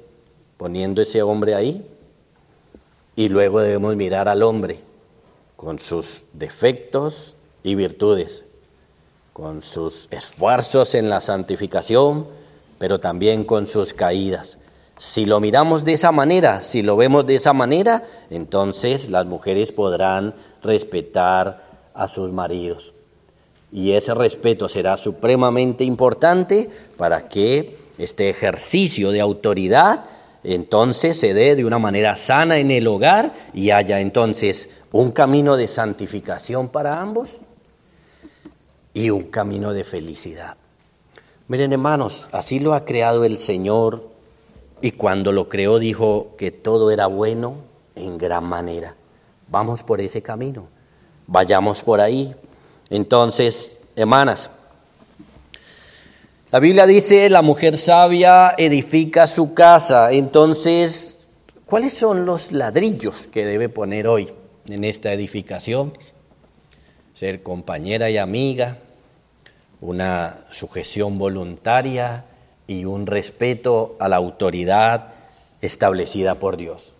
poniendo 0.57 1.01
ese 1.01 1.21
hombre 1.21 1.55
ahí, 1.55 1.87
y 3.15 3.29
luego 3.29 3.61
debemos 3.61 3.95
mirar 3.95 4.27
al 4.27 4.43
hombre 4.43 4.81
con 5.55 5.79
sus 5.79 6.25
defectos 6.33 7.35
y 7.63 7.75
virtudes, 7.75 8.43
con 9.37 9.61
sus 9.61 10.07
esfuerzos 10.09 10.95
en 10.95 11.11
la 11.11 11.21
santificación, 11.21 12.25
pero 12.79 12.99
también 12.99 13.43
con 13.43 13.67
sus 13.67 13.93
caídas. 13.93 14.57
Si 14.97 15.27
lo 15.27 15.39
miramos 15.39 15.85
de 15.85 15.93
esa 15.93 16.11
manera, 16.11 16.63
si 16.63 16.81
lo 16.81 16.97
vemos 16.97 17.27
de 17.27 17.35
esa 17.35 17.53
manera, 17.53 18.03
entonces 18.31 19.09
las 19.11 19.27
mujeres 19.27 19.71
podrán 19.71 20.33
respetar 20.63 21.61
a 21.93 22.07
sus 22.07 22.31
maridos. 22.31 22.95
Y 23.71 23.91
ese 23.91 24.15
respeto 24.15 24.69
será 24.69 24.97
supremamente 24.97 25.83
importante 25.83 26.71
para 26.97 27.29
que 27.29 27.77
este 27.99 28.31
ejercicio 28.31 29.11
de 29.11 29.21
autoridad 29.21 30.05
entonces 30.43 31.19
se 31.19 31.35
dé 31.35 31.55
de 31.55 31.63
una 31.63 31.77
manera 31.77 32.15
sana 32.15 32.57
en 32.57 32.71
el 32.71 32.87
hogar 32.87 33.33
y 33.53 33.69
haya 33.69 33.99
entonces 33.99 34.67
un 34.91 35.11
camino 35.11 35.57
de 35.57 35.67
santificación 35.67 36.69
para 36.69 36.99
ambos 36.99 37.41
y 38.97 39.11
un 39.11 39.25
camino 39.25 39.73
de 39.73 39.83
felicidad. 39.83 40.57
Miren 41.47 41.71
hermanos, 41.71 42.27
así 42.31 42.59
lo 42.59 42.73
ha 42.73 42.83
creado 42.83 43.25
el 43.25 43.37
Señor 43.37 44.09
y 44.81 44.93
cuando 44.93 45.31
lo 45.31 45.49
creó 45.49 45.77
dijo 45.77 46.29
que 46.35 46.49
todo 46.49 46.89
era 46.89 47.05
bueno 47.05 47.57
en 47.95 48.17
gran 48.17 48.45
manera. 48.45 48.95
Vamos 49.49 49.83
por 49.83 50.01
ese 50.01 50.23
camino, 50.23 50.67
vayamos 51.27 51.83
por 51.83 52.01
ahí. 52.01 52.33
Entonces, 52.89 53.77
hermanas, 53.95 54.49
la 56.51 56.59
Biblia 56.59 56.87
dice, 56.87 57.29
la 57.29 57.43
mujer 57.43 57.77
sabia 57.77 58.55
edifica 58.57 59.27
su 59.27 59.53
casa. 59.53 60.11
Entonces, 60.11 61.17
¿cuáles 61.67 61.93
son 61.93 62.25
los 62.25 62.51
ladrillos 62.51 63.27
que 63.27 63.45
debe 63.45 63.69
poner 63.69 64.07
hoy 64.07 64.33
en 64.65 64.83
esta 64.83 65.13
edificación? 65.13 65.95
Ser 67.13 67.43
compañera 67.43 68.09
y 68.09 68.17
amiga, 68.17 68.79
una 69.81 70.45
sujeción 70.51 71.17
voluntaria 71.17 72.25
y 72.67 72.85
un 72.85 73.07
respeto 73.07 73.95
a 73.99 74.09
la 74.09 74.15
autoridad 74.15 75.13
establecida 75.61 76.35
por 76.35 76.57
Dios. 76.57 76.93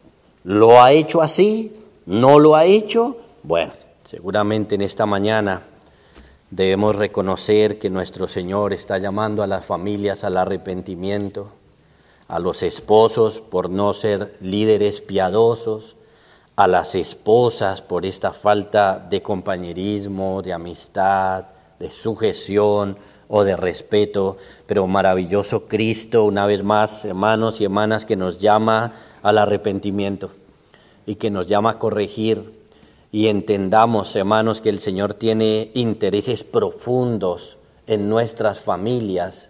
¿Lo 0.43 0.81
ha 0.81 0.91
hecho 0.91 1.21
así? 1.21 1.73
¿No 2.05 2.39
lo 2.39 2.55
ha 2.55 2.65
hecho? 2.65 3.17
Bueno, 3.43 3.73
seguramente 4.05 4.75
en 4.75 4.81
esta 4.81 5.05
mañana 5.05 5.63
Debemos 6.49 6.95
reconocer 6.95 7.77
que 7.77 7.89
nuestro 7.89 8.25
Señor 8.29 8.71
está 8.71 8.97
llamando 8.99 9.43
a 9.43 9.47
las 9.47 9.65
familias 9.65 10.23
al 10.23 10.37
arrepentimiento, 10.37 11.51
a 12.29 12.39
los 12.39 12.63
esposos 12.63 13.41
por 13.41 13.69
no 13.69 13.91
ser 13.91 14.37
líderes 14.39 15.01
piadosos, 15.01 15.97
a 16.55 16.67
las 16.67 16.95
esposas 16.95 17.81
por 17.81 18.05
esta 18.05 18.31
falta 18.31 18.97
de 18.97 19.21
compañerismo, 19.21 20.41
de 20.41 20.53
amistad, 20.53 21.47
de 21.79 21.91
sujeción 21.91 22.97
o 23.27 23.43
de 23.43 23.55
respeto, 23.55 24.37
pero 24.65 24.87
maravilloso 24.87 25.67
Cristo, 25.67 26.23
una 26.23 26.45
vez 26.45 26.63
más, 26.63 27.03
hermanos 27.05 27.59
y 27.59 27.65
hermanas, 27.65 28.05
que 28.05 28.15
nos 28.15 28.39
llama 28.39 28.93
al 29.21 29.37
arrepentimiento 29.37 30.31
y 31.05 31.15
que 31.15 31.29
nos 31.29 31.47
llama 31.47 31.71
a 31.71 31.79
corregir. 31.79 32.57
Y 33.11 33.27
entendamos, 33.27 34.15
hermanos, 34.15 34.61
que 34.61 34.69
el 34.69 34.79
Señor 34.79 35.13
tiene 35.13 35.71
intereses 35.73 36.43
profundos 36.43 37.57
en 37.87 38.09
nuestras 38.09 38.59
familias, 38.59 39.49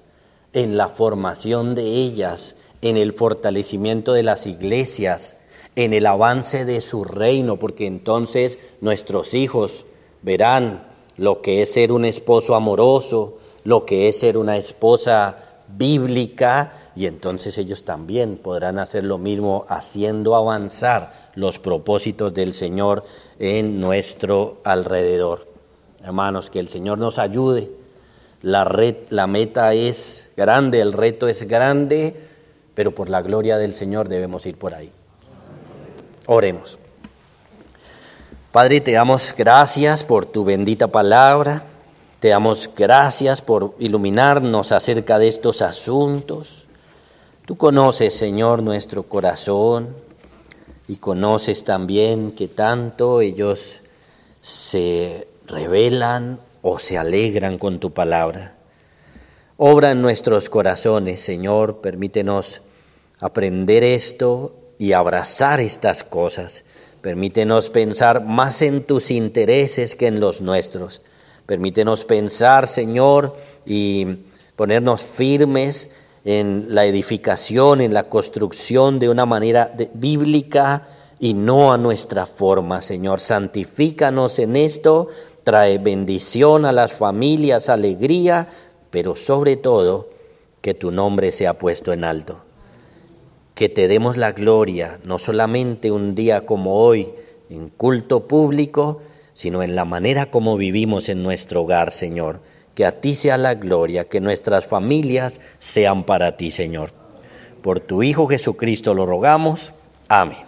en 0.53 0.77
la 0.77 0.89
formación 0.89 1.75
de 1.75 1.83
ellas, 1.83 2.55
en 2.81 2.97
el 2.97 3.13
fortalecimiento 3.13 4.13
de 4.13 4.23
las 4.23 4.45
iglesias, 4.45 5.37
en 5.75 5.93
el 5.93 6.05
avance 6.05 6.65
de 6.65 6.81
su 6.81 7.03
reino, 7.03 7.57
porque 7.57 7.87
entonces 7.87 8.57
nuestros 8.81 9.33
hijos 9.33 9.85
verán 10.21 10.86
lo 11.17 11.41
que 11.41 11.61
es 11.61 11.73
ser 11.73 11.91
un 11.91 12.05
esposo 12.05 12.55
amoroso, 12.55 13.37
lo 13.63 13.85
que 13.85 14.07
es 14.07 14.19
ser 14.19 14.37
una 14.37 14.57
esposa 14.57 15.37
bíblica, 15.67 16.91
y 16.95 17.05
entonces 17.05 17.57
ellos 17.57 17.83
también 17.83 18.37
podrán 18.37 18.79
hacer 18.79 19.03
lo 19.03 19.17
mismo 19.17 19.65
haciendo 19.69 20.35
avanzar 20.35 21.31
los 21.35 21.59
propósitos 21.59 22.33
del 22.33 22.53
Señor 22.53 23.03
en 23.37 23.79
nuestro 23.79 24.57
alrededor. 24.63 25.47
Hermanos, 26.03 26.49
que 26.49 26.59
el 26.59 26.69
Señor 26.69 26.97
nos 26.97 27.19
ayude. 27.19 27.69
La, 28.41 28.63
red, 28.63 28.95
la 29.09 29.27
meta 29.27 29.73
es 29.73 30.29
grande, 30.37 30.81
el 30.81 30.93
reto 30.93 31.27
es 31.27 31.47
grande, 31.47 32.15
pero 32.73 32.95
por 32.95 33.09
la 33.09 33.21
gloria 33.21 33.57
del 33.57 33.73
Señor 33.73 34.07
debemos 34.09 34.45
ir 34.45 34.57
por 34.57 34.73
ahí. 34.73 34.91
Oremos. 36.27 36.77
Padre, 38.57 38.81
te 38.81 38.93
damos 38.93 39.35
gracias 39.37 40.03
por 40.03 40.25
tu 40.25 40.43
bendita 40.43 40.87
palabra. 40.87 41.61
Te 42.19 42.29
damos 42.29 42.67
gracias 42.75 43.39
por 43.39 43.75
iluminarnos 43.77 44.71
acerca 44.71 45.19
de 45.19 45.27
estos 45.27 45.61
asuntos. 45.61 46.65
Tú 47.45 47.55
conoces, 47.55 48.15
Señor, 48.15 48.63
nuestro 48.63 49.03
corazón 49.03 49.95
y 50.87 50.95
conoces 50.95 51.65
también 51.65 52.31
que 52.31 52.47
tanto 52.47 53.21
ellos 53.21 53.81
se 54.41 55.27
revelan 55.45 56.39
o 56.63 56.79
se 56.79 56.97
alegran 56.97 57.59
con 57.59 57.79
tu 57.79 57.91
palabra. 57.91 58.55
Obra 59.57 59.91
en 59.91 60.01
nuestros 60.01 60.49
corazones, 60.49 61.19
Señor, 61.19 61.79
permítenos 61.79 62.63
aprender 63.19 63.83
esto 63.83 64.55
y 64.79 64.93
abrazar 64.93 65.59
estas 65.59 66.03
cosas. 66.03 66.63
Permítenos 67.01 67.69
pensar 67.69 68.23
más 68.23 68.61
en 68.61 68.83
tus 68.83 69.11
intereses 69.11 69.95
que 69.95 70.07
en 70.07 70.19
los 70.19 70.41
nuestros. 70.41 71.01
Permítenos 71.45 72.05
pensar, 72.05 72.67
Señor, 72.67 73.35
y 73.65 74.17
ponernos 74.55 75.01
firmes 75.01 75.89
en 76.25 76.75
la 76.75 76.85
edificación, 76.85 77.79
en 77.79 77.93
la 77.93 78.09
construcción 78.09 78.99
de 78.99 79.09
una 79.09 79.25
manera 79.25 79.73
bíblica 79.93 80.87
y 81.19 81.33
no 81.33 81.71
a 81.71 81.77
nuestra 81.77 82.25
forma, 82.25 82.81
Señor. 82.81 83.19
Santifícanos 83.19 84.39
en 84.39 84.55
esto, 84.55 85.07
trae 85.43 85.77
bendición 85.77 86.65
a 86.65 86.71
las 86.71 86.91
familias, 86.91 87.69
alegría, 87.69 88.47
pero 88.89 89.15
sobre 89.15 89.55
todo 89.55 90.09
que 90.61 90.73
tu 90.73 90.91
nombre 90.91 91.31
sea 91.31 91.57
puesto 91.57 91.93
en 91.93 92.03
alto. 92.03 92.46
Que 93.57 93.67
te 93.67 93.89
demos 93.89 94.15
la 94.15 94.31
gloria, 94.31 94.99
no 95.03 95.19
solamente 95.19 95.91
un 95.91 96.15
día 96.15 96.45
como 96.45 96.77
hoy, 96.77 97.09
en 97.49 97.67
culto 97.67 98.25
público, 98.25 99.01
sino 99.33 99.63
en 99.63 99.75
la 99.75 99.83
manera 99.83 100.31
como 100.31 100.55
vivimos 100.55 101.09
en 101.09 101.23
nuestro 101.23 101.63
hogar, 101.63 101.91
Señor 101.91 102.39
que 102.77 102.85
a 102.85 103.01
ti 103.01 103.15
sea 103.15 103.39
la 103.39 103.55
gloria, 103.55 104.07
que 104.07 104.21
nuestras 104.21 104.67
familias 104.67 105.41
sean 105.57 106.03
para 106.03 106.37
ti, 106.37 106.51
Señor. 106.51 106.91
Por 107.63 107.79
tu 107.79 108.03
Hijo 108.03 108.27
Jesucristo 108.27 108.93
lo 108.93 109.07
rogamos. 109.07 109.73
Amén. 110.07 110.46